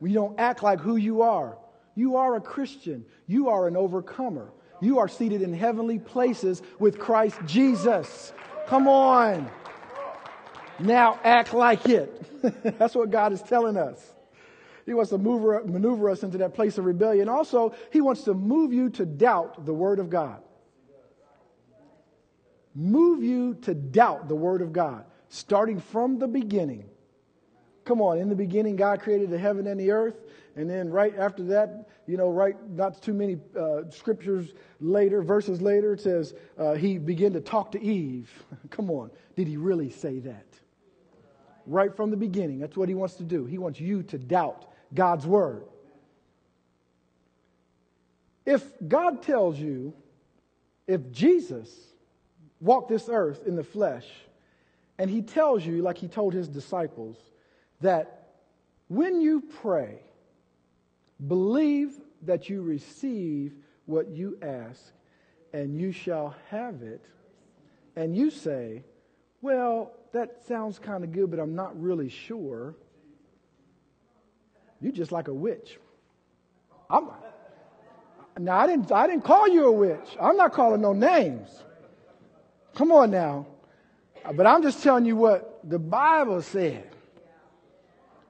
[0.00, 1.58] We don't act like who you are.
[1.94, 3.04] You are a Christian.
[3.26, 4.52] You are an overcomer.
[4.80, 8.32] You are seated in heavenly places with Christ Jesus.
[8.66, 9.50] Come on.
[10.78, 12.24] Now act like it.
[12.78, 14.14] That's what God is telling us.
[14.86, 17.28] He wants to move, maneuver us into that place of rebellion.
[17.28, 20.40] Also, He wants to move you to doubt the Word of God.
[22.74, 26.88] Move you to doubt the Word of God, starting from the beginning.
[27.88, 30.16] Come on, in the beginning, God created the heaven and the earth.
[30.56, 35.62] And then right after that, you know, right, not too many uh, scriptures later, verses
[35.62, 38.30] later, it says uh, he began to talk to Eve.
[38.70, 40.44] Come on, did he really say that?
[41.64, 43.46] Right from the beginning, that's what he wants to do.
[43.46, 45.64] He wants you to doubt God's word.
[48.44, 49.94] If God tells you,
[50.86, 51.74] if Jesus
[52.60, 54.04] walked this earth in the flesh,
[54.98, 57.16] and he tells you, like he told his disciples,
[57.80, 58.30] that
[58.88, 60.00] when you pray,
[61.26, 63.54] believe that you receive
[63.86, 64.80] what you ask,
[65.52, 67.04] and you shall have it,
[67.96, 68.84] and you say,
[69.40, 72.74] Well, that sounds kind of good, but I'm not really sure.
[74.80, 75.78] You're just like a witch.
[76.90, 77.08] I'm,
[78.38, 80.16] now, I didn't, I didn't call you a witch.
[80.20, 81.48] I'm not calling no names.
[82.74, 83.46] Come on now.
[84.34, 86.88] But I'm just telling you what the Bible said.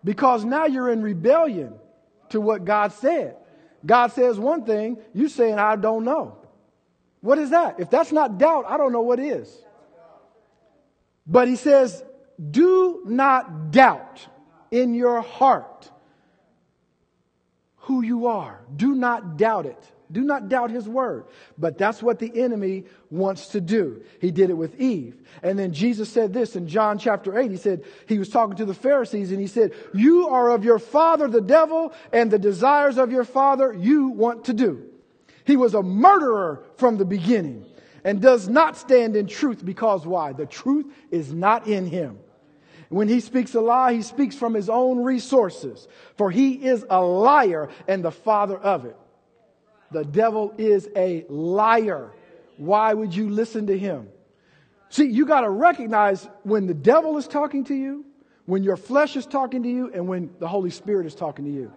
[0.04, 1.74] Because now you're in rebellion
[2.30, 3.36] to what God said.
[3.84, 6.38] God says one thing, you saying, I don't know.
[7.20, 7.80] What is that?
[7.80, 9.52] If that's not doubt, I don't know what is.
[11.26, 12.02] But he says,
[12.50, 14.26] do not doubt
[14.70, 15.90] in your heart
[17.76, 18.60] who you are.
[18.74, 19.92] Do not doubt it.
[20.10, 21.24] Do not doubt his word.
[21.58, 24.02] But that's what the enemy wants to do.
[24.20, 25.20] He did it with Eve.
[25.42, 27.50] And then Jesus said this in John chapter 8.
[27.50, 30.78] He said, he was talking to the Pharisees and he said, You are of your
[30.78, 34.84] father, the devil, and the desires of your father you want to do.
[35.44, 37.66] He was a murderer from the beginning
[38.04, 40.32] and does not stand in truth because why?
[40.32, 42.18] The truth is not in him.
[42.88, 47.02] When he speaks a lie, he speaks from his own resources, for he is a
[47.02, 48.96] liar and the father of it.
[49.90, 52.12] The devil is a liar.
[52.56, 54.08] Why would you listen to him?
[54.90, 58.04] See, you got to recognize when the devil is talking to you,
[58.46, 61.50] when your flesh is talking to you, and when the Holy Spirit is talking to
[61.50, 61.72] you.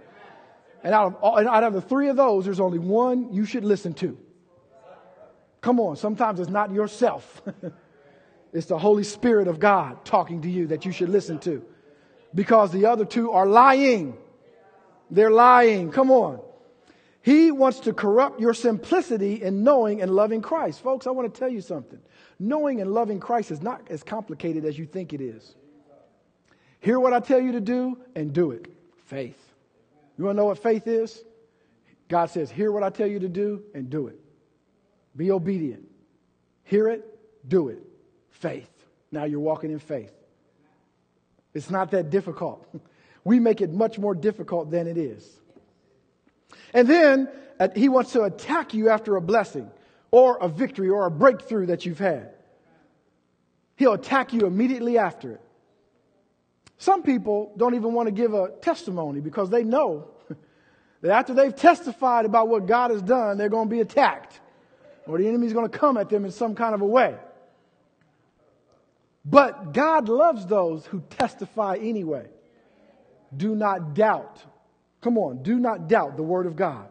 [0.83, 3.45] And out of, all, and out of the three of those, there's only one you
[3.45, 4.17] should listen to.
[5.59, 7.41] Come on, sometimes it's not yourself.
[8.53, 11.63] it's the Holy Spirit of God talking to you that you should listen to.
[12.33, 14.17] Because the other two are lying.
[15.11, 15.91] They're lying.
[15.91, 16.39] Come on.
[17.21, 20.81] He wants to corrupt your simplicity in knowing and loving Christ.
[20.81, 21.99] Folks, I want to tell you something.
[22.39, 25.55] Knowing and loving Christ is not as complicated as you think it is.
[26.79, 28.67] Hear what I tell you to do and do it.
[29.05, 29.37] Faith.
[30.17, 31.23] You want to know what faith is?
[32.07, 34.19] God says, Hear what I tell you to do and do it.
[35.15, 35.87] Be obedient.
[36.63, 37.05] Hear it,
[37.47, 37.83] do it.
[38.31, 38.69] Faith.
[39.11, 40.13] Now you're walking in faith.
[41.53, 42.67] It's not that difficult.
[43.23, 45.40] We make it much more difficult than it is.
[46.73, 47.29] And then
[47.59, 49.69] uh, he wants to attack you after a blessing
[50.09, 52.33] or a victory or a breakthrough that you've had.
[53.75, 55.41] He'll attack you immediately after it.
[56.77, 60.07] Some people don't even want to give a testimony because they know
[61.01, 64.39] that after they've testified about what God has done, they're going to be attacked
[65.07, 67.15] or the enemy's going to come at them in some kind of a way.
[69.23, 72.27] But God loves those who testify anyway.
[73.35, 74.43] Do not doubt
[75.01, 76.87] Come on, do not doubt the Word of God.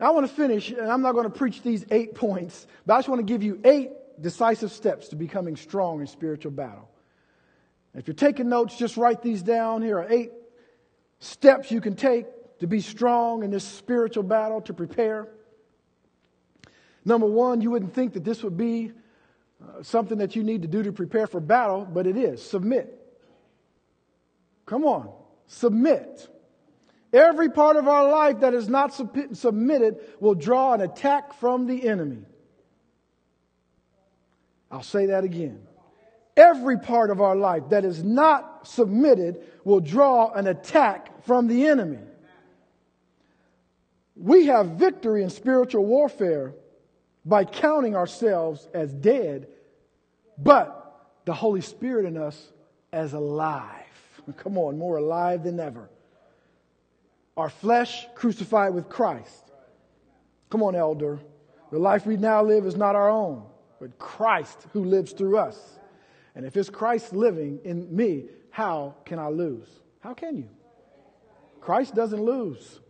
[0.00, 2.98] I want to finish, and I'm not going to preach these eight points, but I
[2.98, 6.88] just want to give you eight decisive steps to becoming strong in spiritual battle.
[7.94, 9.82] If you're taking notes, just write these down.
[9.82, 10.30] Here are eight
[11.18, 12.26] steps you can take
[12.60, 15.28] to be strong in this spiritual battle, to prepare.
[17.04, 18.92] Number one, you wouldn't think that this would be
[19.60, 22.40] uh, something that you need to do to prepare for battle, but it is.
[22.40, 22.94] Submit.
[24.66, 25.10] Come on.
[25.48, 26.28] Submit.
[27.12, 31.66] Every part of our life that is not sub- submitted will draw an attack from
[31.66, 32.24] the enemy.
[34.70, 35.66] I'll say that again.
[36.36, 41.66] Every part of our life that is not submitted will draw an attack from the
[41.66, 41.98] enemy.
[44.14, 46.54] We have victory in spiritual warfare
[47.24, 49.48] by counting ourselves as dead,
[50.36, 50.74] but
[51.24, 52.52] the Holy Spirit in us
[52.92, 53.77] as alive.
[54.36, 55.88] Come on, more alive than ever.
[57.36, 59.52] Our flesh crucified with Christ.
[60.50, 61.20] Come on, elder.
[61.70, 63.44] The life we now live is not our own,
[63.80, 65.78] but Christ who lives through us.
[66.34, 69.68] And if it's Christ living in me, how can I lose?
[70.00, 70.48] How can you?
[71.60, 72.80] Christ doesn't lose.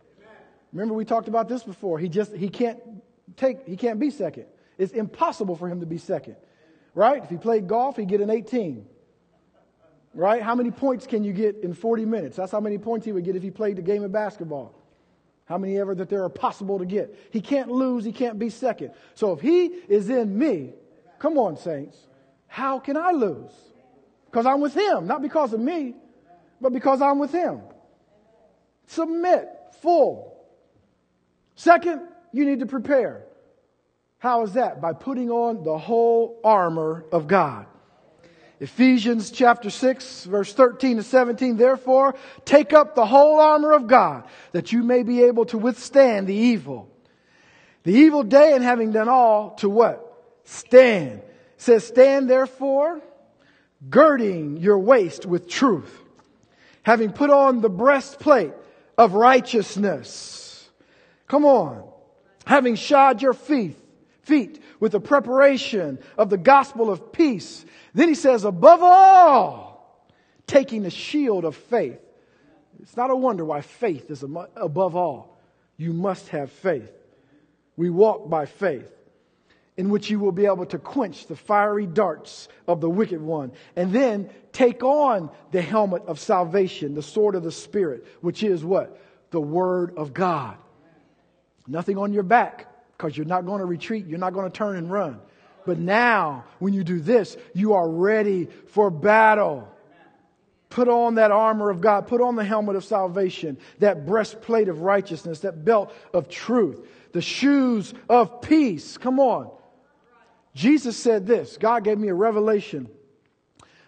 [0.71, 1.99] Remember we talked about this before.
[1.99, 2.79] He just he can't
[3.35, 4.45] take he can't be second.
[4.77, 6.37] It's impossible for him to be second.
[6.93, 7.23] Right?
[7.23, 8.85] If he played golf, he'd get an 18.
[10.13, 10.41] Right?
[10.41, 12.37] How many points can you get in 40 minutes?
[12.37, 14.73] That's how many points he would get if he played the game of basketball.
[15.45, 17.15] How many ever that there are possible to get?
[17.31, 18.91] He can't lose, he can't be second.
[19.15, 20.73] So if he is in me,
[21.17, 21.97] come on, saints,
[22.47, 23.51] how can I lose?
[24.25, 25.95] Because I'm with him, not because of me,
[26.61, 27.61] but because I'm with him.
[28.87, 29.49] Submit,
[29.81, 30.35] full.
[31.55, 32.01] Second,
[32.31, 33.23] you need to prepare.
[34.19, 34.81] How is that?
[34.81, 37.65] By putting on the whole armor of God.
[38.59, 44.25] Ephesians chapter 6 verse 13 to 17, therefore take up the whole armor of God
[44.51, 46.89] that you may be able to withstand the evil.
[47.83, 50.05] The evil day and having done all to what?
[50.43, 51.19] Stand.
[51.19, 51.25] It
[51.57, 53.01] says stand therefore
[53.89, 55.97] girding your waist with truth,
[56.83, 58.51] having put on the breastplate
[58.97, 60.69] of righteousness.
[61.27, 61.87] Come on.
[62.45, 63.77] Having shod your feet,
[64.29, 70.07] feet with the preparation of the gospel of peace then he says, above all,
[70.47, 71.99] taking the shield of faith.
[72.81, 75.37] It's not a wonder why faith is above all.
[75.77, 76.91] You must have faith.
[77.75, 78.91] We walk by faith,
[79.77, 83.51] in which you will be able to quench the fiery darts of the wicked one.
[83.75, 88.63] And then take on the helmet of salvation, the sword of the Spirit, which is
[88.63, 88.99] what?
[89.31, 90.57] The Word of God.
[91.67, 92.67] Nothing on your back,
[92.99, 94.07] because you're not going to retreat.
[94.07, 95.21] You're not going to turn and run.
[95.65, 99.73] But now, when you do this, you are ready for battle.
[100.69, 102.07] Put on that armor of God.
[102.07, 107.21] Put on the helmet of salvation, that breastplate of righteousness, that belt of truth, the
[107.21, 108.97] shoes of peace.
[108.97, 109.49] Come on.
[110.53, 111.55] Jesus said this.
[111.57, 112.89] God gave me a revelation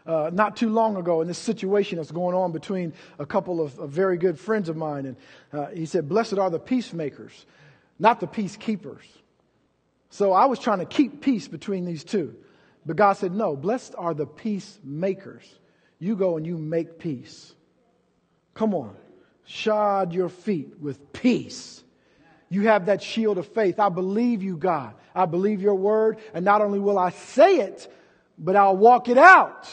[0.05, 3.77] uh, not too long ago in this situation that's going on between a couple of,
[3.77, 5.05] of very good friends of mine.
[5.05, 5.17] And
[5.51, 7.45] uh, he said, Blessed are the peacemakers,
[8.01, 9.03] not the peacekeepers.
[10.09, 12.35] So I was trying to keep peace between these two.
[12.83, 15.43] But God said, No, blessed are the peacemakers.
[15.99, 17.53] You go and you make peace.
[18.55, 18.95] Come on.
[19.45, 21.83] Shod your feet with peace.
[22.49, 23.79] You have that shield of faith.
[23.79, 24.95] I believe you, God.
[25.13, 26.17] I believe your word.
[26.33, 27.87] And not only will I say it,
[28.35, 29.69] but I'll walk it out.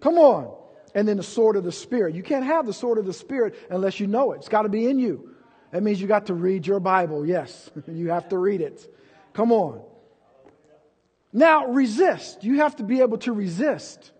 [0.00, 0.52] Come on.
[0.92, 2.16] And then the sword of the Spirit.
[2.16, 4.38] You can't have the sword of the Spirit unless you know it.
[4.38, 5.33] It's got to be in you.
[5.74, 7.26] That means you got to read your Bible.
[7.26, 8.88] Yes, you have to read it.
[9.32, 9.82] Come on.
[11.32, 12.44] Now resist.
[12.44, 14.12] You have to be able to resist.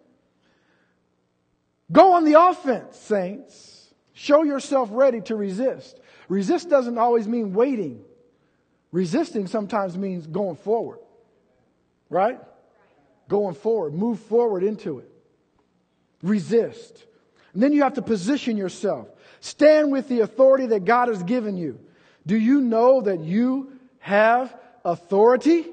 [1.93, 3.95] Go on the offense, saints.
[4.15, 6.01] Show yourself ready to resist.
[6.29, 8.03] Resist doesn't always mean waiting.
[8.91, 10.99] Resisting sometimes means going forward.
[12.11, 12.41] Right?
[13.29, 13.95] Going forward.
[13.95, 15.09] Move forward into it.
[16.21, 17.05] Resist.
[17.53, 19.07] And then you have to position yourself.
[19.45, 21.79] Stand with the authority that God has given you.
[22.27, 25.67] Do you know that you have authority?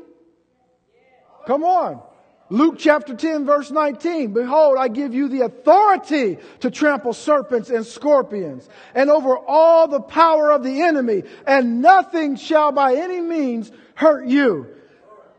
[1.48, 2.02] Come on.
[2.50, 4.34] Luke chapter 10 verse 19.
[4.34, 10.02] Behold, I give you the authority to trample serpents and scorpions and over all the
[10.02, 14.68] power of the enemy and nothing shall by any means hurt you.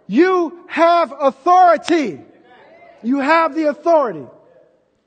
[0.07, 2.19] You have authority.
[3.03, 4.25] You have the authority.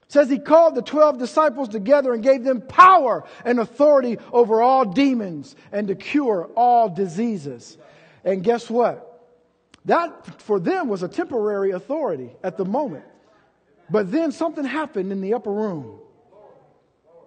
[0.07, 4.85] Says he called the 12 disciples together and gave them power and authority over all
[4.85, 7.77] demons and to cure all diseases.
[8.23, 9.11] And guess what?
[9.85, 13.05] That for them was a temporary authority at the moment.
[13.89, 15.99] But then something happened in the upper room.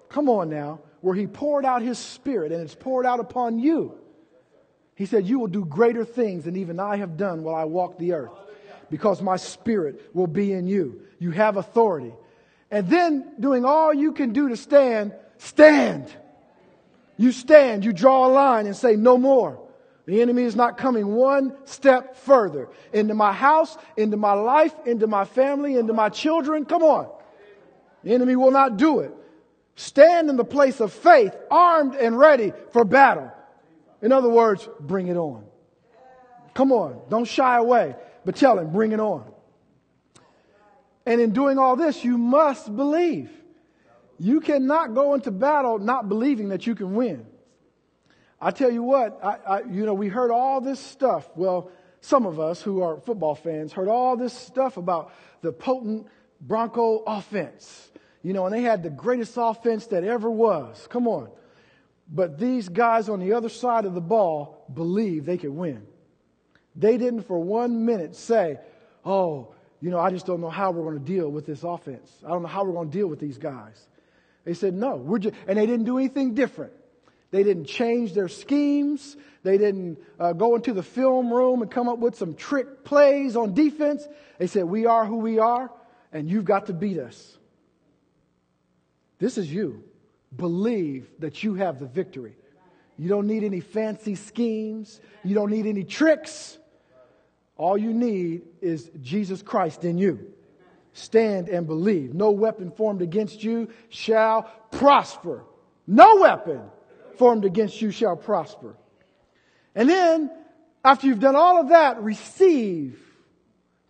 [0.09, 3.99] Come on now, where he poured out his spirit and it's poured out upon you.
[4.95, 7.99] He said, You will do greater things than even I have done while I walk
[7.99, 8.33] the earth
[8.91, 11.03] because my spirit will be in you.
[11.19, 12.13] You have authority.
[12.71, 16.15] And then doing all you can do to stand, stand.
[17.17, 19.61] You stand, you draw a line and say, No more.
[20.07, 25.07] The enemy is not coming one step further into my house, into my life, into
[25.07, 26.65] my family, into my children.
[26.65, 27.11] Come on.
[28.05, 29.13] The enemy will not do it.
[29.75, 33.31] Stand in the place of faith, armed and ready for battle.
[34.01, 35.45] In other words, bring it on.
[36.55, 37.95] Come on, don't shy away,
[38.25, 39.31] but tell him, bring it on.
[41.09, 43.31] And in doing all this, you must believe.
[44.19, 47.25] You cannot go into battle not believing that you can win.
[48.39, 51.27] I tell you what, I, I, you know, we heard all this stuff.
[51.35, 51.71] Well,
[52.03, 56.09] some of us who are football fans heard all this stuff about the potent
[56.43, 57.91] Bronco offense.
[58.23, 60.87] You know, and they had the greatest offense that ever was.
[60.91, 61.31] Come on.
[62.07, 65.87] But these guys on the other side of the ball believed they could win.
[66.77, 68.59] They didn't for one minute say,
[69.07, 72.11] oh, you know, I just don't know how we're going to deal with this offense.
[72.25, 73.81] I don't know how we're going to deal with these guys.
[74.45, 76.73] They said, no, we're just, and they didn't do anything different.
[77.31, 79.17] They didn't change their schemes.
[79.43, 83.37] They didn't uh, go into the film room and come up with some trick plays
[83.37, 84.07] on defense.
[84.39, 85.71] They said, we are who we are,
[86.13, 87.37] and you've got to beat us.
[89.19, 89.85] This is you.
[90.35, 92.35] Believe that you have the victory.
[92.99, 95.01] You don't need any fancy schemes.
[95.25, 96.59] You don't need any tricks.
[97.59, 100.33] All you need is Jesus Christ in you.
[100.93, 102.15] Stand and believe.
[102.15, 105.45] No weapon formed against you shall prosper.
[105.87, 106.63] No weapon
[107.17, 108.77] formed against you shall prosper.
[109.75, 110.31] And then,
[110.85, 113.01] after you've done all of that, receive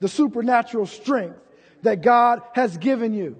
[0.00, 1.38] the supernatural strength
[1.82, 3.36] that God has given you.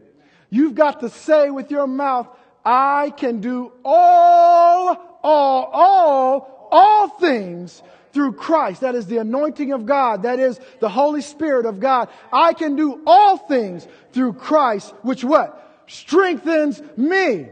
[0.51, 2.29] You've got to say with your mouth,
[2.65, 7.83] I can do all, all, all, all things
[8.13, 8.81] through Christ.
[8.81, 10.23] That is the anointing of God.
[10.23, 12.09] That is the Holy Spirit of God.
[12.33, 15.85] I can do all things through Christ, which what?
[15.87, 17.49] Strengthens me.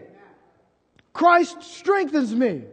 [1.12, 2.64] Christ strengthens me.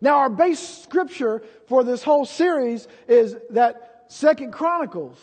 [0.00, 5.18] Now our base scripture for this whole series is that Second Chronicles,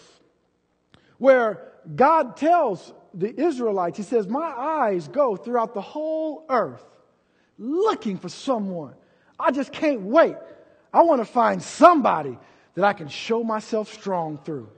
[1.18, 6.84] where God tells the Israelites, He says, My eyes go throughout the whole earth
[7.58, 8.94] looking for someone.
[9.40, 10.36] I just can't wait
[10.94, 12.38] I want to find somebody
[12.76, 14.70] that I can show myself strong through,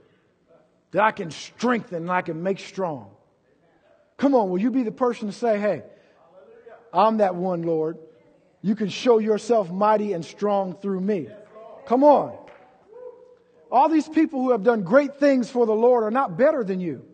[0.92, 3.10] that I can strengthen and I can make strong.
[4.16, 5.82] Come on, will you be the person to say, hey,
[6.92, 7.98] I'm that one, Lord.
[8.62, 11.28] You can show yourself mighty and strong through me.
[11.86, 12.36] Come on.
[13.70, 16.80] All these people who have done great things for the Lord are not better than
[16.80, 17.04] you.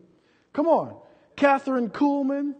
[0.52, 0.96] Come on.
[1.36, 2.54] Kathryn Kuhlman,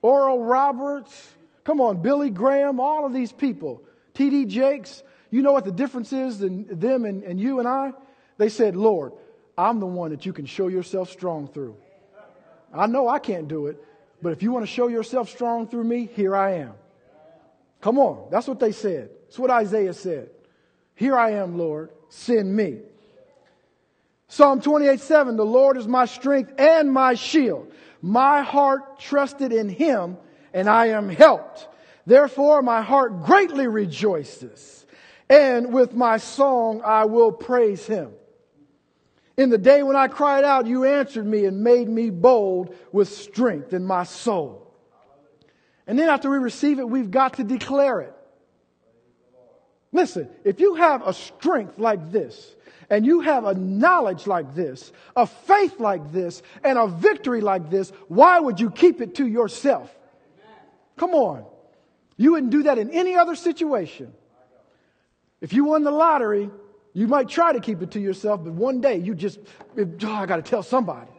[0.00, 1.34] Oral Roberts,
[1.64, 3.82] come on, Billy Graham, all of these people.
[4.14, 4.46] T.D.
[4.46, 5.02] Jakes,
[5.32, 7.92] you know what the difference is in them and, and you and I?
[8.36, 9.12] They said, Lord,
[9.56, 11.76] I'm the one that you can show yourself strong through.
[12.72, 13.82] I know I can't do it,
[14.20, 16.74] but if you want to show yourself strong through me, here I am.
[17.80, 18.28] Come on.
[18.30, 19.10] That's what they said.
[19.24, 20.30] That's what Isaiah said.
[20.94, 21.90] Here I am, Lord.
[22.08, 22.80] Send me.
[24.28, 27.72] Psalm 28 7 The Lord is my strength and my shield.
[28.00, 30.16] My heart trusted in him,
[30.52, 31.68] and I am helped.
[32.06, 34.81] Therefore, my heart greatly rejoices
[35.32, 38.12] and with my song I will praise him.
[39.38, 43.08] In the day when I cried out, you answered me and made me bold with
[43.08, 44.70] strength in my soul.
[45.86, 48.14] And then after we receive it, we've got to declare it.
[49.90, 52.54] Listen, if you have a strength like this,
[52.90, 57.70] and you have a knowledge like this, a faith like this, and a victory like
[57.70, 59.90] this, why would you keep it to yourself?
[60.98, 61.46] Come on.
[62.18, 64.12] You wouldn't do that in any other situation.
[65.42, 66.48] If you won the lottery,
[66.94, 69.40] you might try to keep it to yourself, but one day you just,
[69.76, 71.10] oh, I got to tell somebody.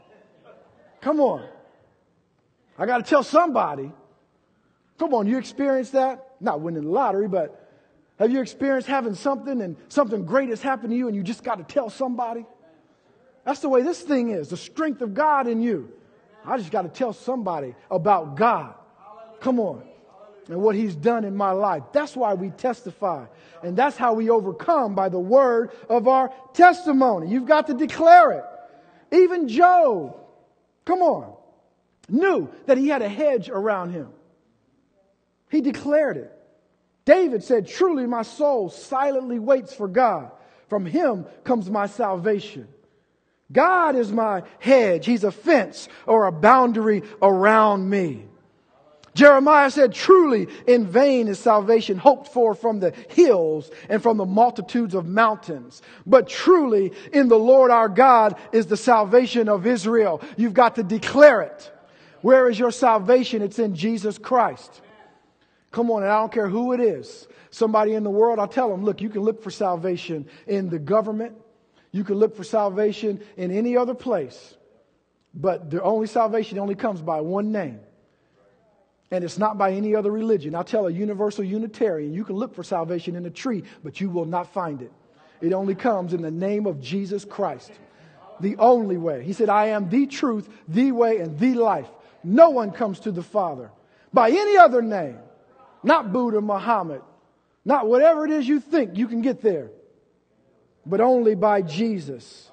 [1.01, 1.45] Come on.
[2.79, 3.91] I got to tell somebody.
[4.97, 6.35] Come on, you experienced that?
[6.39, 7.69] Not winning the lottery, but
[8.17, 11.43] have you experienced having something and something great has happened to you and you just
[11.43, 12.45] got to tell somebody?
[13.43, 15.91] That's the way this thing is the strength of God in you.
[16.45, 18.73] I just got to tell somebody about God.
[19.41, 19.83] Come on
[20.49, 21.83] and what he's done in my life.
[21.91, 23.25] That's why we testify.
[23.61, 27.29] And that's how we overcome by the word of our testimony.
[27.29, 28.43] You've got to declare it.
[29.11, 30.17] Even Job,
[30.85, 31.35] come on,
[32.09, 34.09] knew that he had a hedge around him.
[35.49, 36.31] He declared it.
[37.05, 40.31] David said, Truly my soul silently waits for God.
[40.67, 42.67] From him comes my salvation.
[43.51, 45.05] God is my hedge.
[45.05, 48.25] He's a fence or a boundary around me.
[49.15, 54.25] Jeremiah said, truly in vain is salvation hoped for from the hills and from the
[54.25, 55.81] multitudes of mountains.
[56.05, 60.21] But truly in the Lord our God is the salvation of Israel.
[60.35, 61.71] You've got to declare it.
[62.21, 63.41] Where is your salvation?
[63.41, 64.81] It's in Jesus Christ.
[65.71, 67.27] Come on, and I don't care who it is.
[67.51, 70.79] Somebody in the world, I'll tell them, look, you can look for salvation in the
[70.79, 71.35] government.
[71.91, 74.55] You can look for salvation in any other place.
[75.35, 77.79] But the only salvation only comes by one name
[79.13, 80.55] And it's not by any other religion.
[80.55, 84.09] I'll tell a universal Unitarian, you can look for salvation in a tree, but you
[84.09, 84.91] will not find it.
[85.39, 87.71] It only comes in the name of Jesus Christ.
[88.39, 89.23] The only way.
[89.23, 91.85] He said, I am the truth, the way, and the life.
[92.23, 93.69] No one comes to the Father
[94.11, 95.19] by any other name.
[95.83, 97.03] Not Buddha, Muhammad,
[97.63, 99.69] not whatever it is you think you can get there,
[100.87, 102.49] but only by Jesus.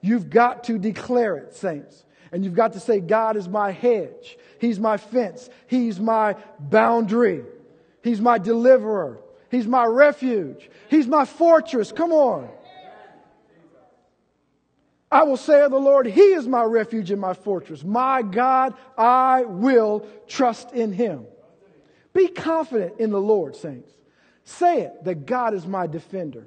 [0.00, 2.04] You've got to declare it, saints.
[2.32, 4.38] And you've got to say, God is my hedge.
[4.58, 5.48] He's my fence.
[5.66, 7.44] He's my boundary.
[8.02, 9.18] He's my deliverer.
[9.50, 10.70] He's my refuge.
[10.88, 11.90] He's my fortress.
[11.92, 12.48] Come on.
[15.10, 17.82] I will say of the Lord, He is my refuge and my fortress.
[17.82, 21.26] My God, I will trust in Him.
[22.12, 23.90] Be confident in the Lord, saints.
[24.44, 26.46] Say it that God is my defender.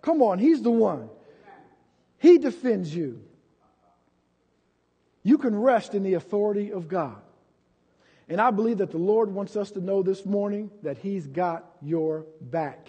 [0.00, 1.08] Come on, He's the one.
[2.18, 3.20] He defends you.
[5.28, 7.20] You can rest in the authority of God.
[8.30, 11.66] And I believe that the Lord wants us to know this morning that He's got
[11.82, 12.88] your back.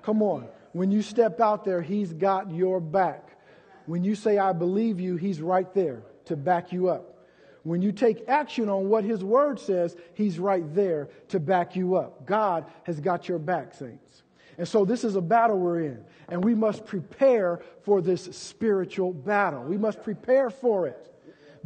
[0.00, 0.48] Come on.
[0.72, 3.36] When you step out there, He's got your back.
[3.84, 7.26] When you say, I believe you, He's right there to back you up.
[7.64, 11.96] When you take action on what His Word says, He's right there to back you
[11.96, 12.24] up.
[12.24, 14.22] God has got your back, saints.
[14.56, 16.02] And so this is a battle we're in.
[16.30, 19.64] And we must prepare for this spiritual battle.
[19.64, 21.04] We must prepare for it.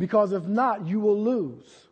[0.02, 1.86] Because if not, you will lose.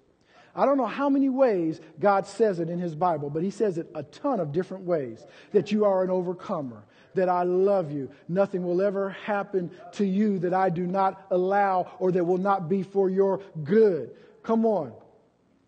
[0.56, 3.78] I don't know how many ways God says it in His Bible, but He says
[3.78, 6.82] it a ton of different ways that you are an overcomer,
[7.14, 8.10] that I love you.
[8.28, 12.68] Nothing will ever happen to you that I do not allow or that will not
[12.68, 14.10] be for your good.
[14.42, 14.92] Come on.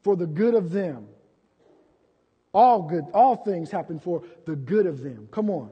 [0.02, 1.06] For the good of them.
[2.52, 5.28] All good, all things happen for the good of them.
[5.30, 5.70] Come on.